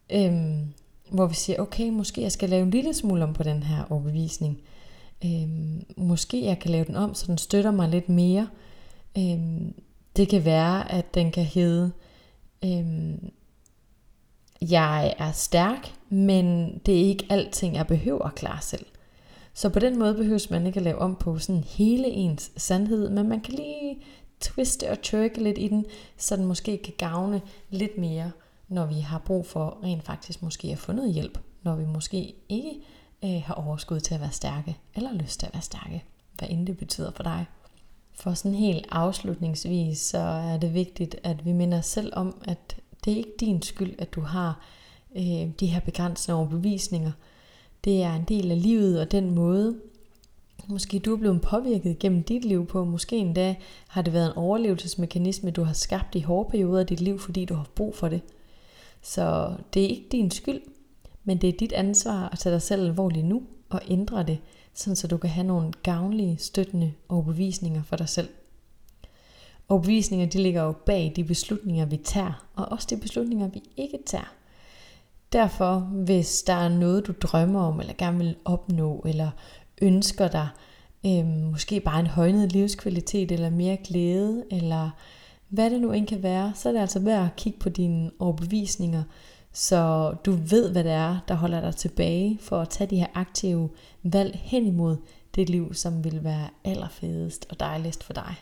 øhm, 0.09 0.73
hvor 1.11 1.27
vi 1.27 1.33
siger, 1.33 1.59
okay, 1.59 1.89
måske 1.89 2.21
jeg 2.21 2.31
skal 2.31 2.49
lave 2.49 2.63
en 2.63 2.71
lille 2.71 2.93
smule 2.93 3.23
om 3.23 3.33
på 3.33 3.43
den 3.43 3.63
her 3.63 3.83
overbevisning. 3.89 4.59
Øhm, 5.25 5.85
måske 5.97 6.45
jeg 6.45 6.59
kan 6.59 6.71
lave 6.71 6.85
den 6.85 6.95
om, 6.95 7.13
så 7.13 7.27
den 7.27 7.37
støtter 7.37 7.71
mig 7.71 7.89
lidt 7.89 8.09
mere. 8.09 8.47
Øhm, 9.17 9.73
det 10.15 10.29
kan 10.29 10.45
være, 10.45 10.91
at 10.91 11.13
den 11.13 11.31
kan 11.31 11.43
hedde, 11.43 11.91
øhm, 12.65 13.31
jeg 14.71 15.15
er 15.17 15.31
stærk, 15.31 15.93
men 16.09 16.77
det 16.85 16.95
er 16.95 17.05
ikke 17.07 17.25
alting, 17.29 17.75
jeg 17.75 17.87
behøver 17.87 18.25
at 18.25 18.35
klare 18.35 18.61
selv. 18.61 18.85
Så 19.53 19.69
på 19.69 19.79
den 19.79 19.99
måde 19.99 20.15
behøves 20.15 20.49
man 20.49 20.67
ikke 20.67 20.77
at 20.77 20.83
lave 20.83 20.97
om 20.97 21.15
på 21.15 21.39
sådan 21.39 21.63
hele 21.63 22.07
ens 22.07 22.51
sandhed, 22.57 23.09
men 23.09 23.29
man 23.29 23.41
kan 23.41 23.53
lige 23.53 23.97
twiste 24.39 24.89
og 24.89 25.01
tørke 25.01 25.43
lidt 25.43 25.57
i 25.57 25.67
den, 25.67 25.85
så 26.17 26.35
den 26.35 26.45
måske 26.45 26.77
kan 26.83 26.93
gavne 26.97 27.41
lidt 27.69 27.97
mere, 27.97 28.31
når 28.67 28.85
vi 28.85 28.99
har 28.99 29.19
brug 29.19 29.45
for 29.45 29.77
rent 29.83 30.03
faktisk 30.03 30.41
måske 30.41 30.67
at 30.67 30.77
få 30.77 30.91
noget 30.91 31.13
hjælp, 31.13 31.39
når 31.63 31.75
vi 31.75 31.85
måske 31.85 32.35
ikke 32.49 32.71
øh, 33.23 33.41
har 33.45 33.53
overskud 33.53 33.99
til 33.99 34.13
at 34.13 34.21
være 34.21 34.31
stærke, 34.31 34.77
eller 34.95 35.13
lyst 35.13 35.39
til 35.39 35.47
at 35.47 35.53
være 35.53 35.61
stærke, 35.61 36.03
hvad 36.37 36.49
end 36.49 36.67
det 36.67 36.77
betyder 36.77 37.11
for 37.11 37.23
dig. 37.23 37.45
For 38.13 38.33
sådan 38.33 38.57
helt 38.57 38.87
afslutningsvis, 38.91 39.99
så 39.99 40.17
er 40.17 40.57
det 40.57 40.73
vigtigt, 40.73 41.15
at 41.23 41.45
vi 41.45 41.51
minder 41.51 41.77
os 41.77 41.85
selv 41.85 42.13
om, 42.15 42.41
at 42.47 42.75
det 43.05 43.13
er 43.13 43.17
ikke 43.17 43.35
din 43.39 43.61
skyld, 43.61 43.95
at 43.97 44.13
du 44.15 44.21
har 44.21 44.65
øh, 45.15 45.47
de 45.59 45.65
her 45.65 45.79
begrænsende 45.79 46.37
overbevisninger. 46.37 47.11
Det 47.83 48.03
er 48.03 48.13
en 48.13 48.23
del 48.23 48.51
af 48.51 48.61
livet 48.61 48.99
og 48.99 49.11
den 49.11 49.35
måde, 49.35 49.79
måske 50.67 50.99
du 50.99 51.13
er 51.13 51.17
blevet 51.17 51.41
påvirket 51.41 51.99
gennem 51.99 52.23
dit 52.23 52.45
liv 52.45 52.67
på. 52.67 52.85
Måske 52.85 53.15
endda 53.17 53.55
har 53.87 54.01
det 54.01 54.13
været 54.13 54.25
en 54.25 54.37
overlevelsesmekanisme, 54.37 55.51
du 55.51 55.63
har 55.63 55.73
skabt 55.73 56.15
i 56.15 56.19
hårde 56.19 56.49
perioder 56.49 56.79
af 56.79 56.87
dit 56.87 57.01
liv, 57.01 57.19
fordi 57.19 57.45
du 57.45 57.53
har 57.53 57.67
brug 57.75 57.95
for 57.95 58.09
det. 58.09 58.21
Så 59.01 59.53
det 59.73 59.83
er 59.83 59.87
ikke 59.87 60.07
din 60.11 60.31
skyld, 60.31 60.61
men 61.23 61.37
det 61.37 61.49
er 61.49 61.57
dit 61.57 61.73
ansvar 61.73 62.29
at 62.31 62.39
tage 62.39 62.53
dig 62.53 62.61
selv 62.61 62.85
alvorligt 62.85 63.25
nu 63.25 63.43
og 63.69 63.81
ændre 63.87 64.23
det, 64.23 64.37
sådan 64.73 64.95
så 64.95 65.07
du 65.07 65.17
kan 65.17 65.29
have 65.29 65.47
nogle 65.47 65.71
gavnlige, 65.83 66.37
støttende 66.37 66.93
overbevisninger 67.09 67.83
for 67.83 67.95
dig 67.95 68.09
selv. 68.09 68.29
Overbevisninger 69.69 70.25
de 70.25 70.41
ligger 70.43 70.63
jo 70.63 70.71
bag 70.71 71.13
de 71.15 71.23
beslutninger, 71.23 71.85
vi 71.85 71.97
tager, 71.97 72.45
og 72.55 72.65
også 72.71 72.87
de 72.89 72.97
beslutninger, 72.97 73.47
vi 73.47 73.61
ikke 73.77 73.99
tager. 74.05 74.33
Derfor, 75.33 75.79
hvis 75.79 76.41
der 76.41 76.53
er 76.53 76.69
noget, 76.69 77.07
du 77.07 77.13
drømmer 77.21 77.61
om, 77.61 77.79
eller 77.79 77.93
gerne 77.97 78.17
vil 78.17 78.35
opnå, 78.45 79.03
eller 79.05 79.29
ønsker 79.81 80.27
dig, 80.27 80.47
øh, 81.05 81.25
måske 81.25 81.79
bare 81.79 81.99
en 81.99 82.07
højnet 82.07 82.51
livskvalitet, 82.51 83.31
eller 83.31 83.49
mere 83.49 83.77
glæde, 83.77 84.43
eller 84.51 84.89
hvad 85.49 85.69
det 85.69 85.81
nu 85.81 85.91
end 85.91 86.07
kan 86.07 86.23
være, 86.23 86.51
så 86.55 86.69
er 86.69 86.73
det 86.73 86.79
altså 86.79 86.99
værd 86.99 87.25
at 87.25 87.35
kigge 87.35 87.59
på 87.59 87.69
dine 87.69 88.11
overbevisninger, 88.19 89.03
så 89.53 90.13
du 90.25 90.31
ved, 90.31 90.71
hvad 90.71 90.83
det 90.83 90.91
er, 90.91 91.19
der 91.27 91.33
holder 91.35 91.61
dig 91.61 91.75
tilbage 91.75 92.37
for 92.41 92.61
at 92.61 92.69
tage 92.69 92.89
de 92.89 92.99
her 92.99 93.07
aktive 93.13 93.69
valg 94.03 94.39
hen 94.43 94.65
imod 94.65 94.97
det 95.35 95.49
liv, 95.49 95.73
som 95.73 96.03
vil 96.03 96.23
være 96.23 96.47
allerfedest 96.63 97.45
og 97.49 97.59
dejligst 97.59 98.03
for 98.03 98.13
dig. 98.13 98.35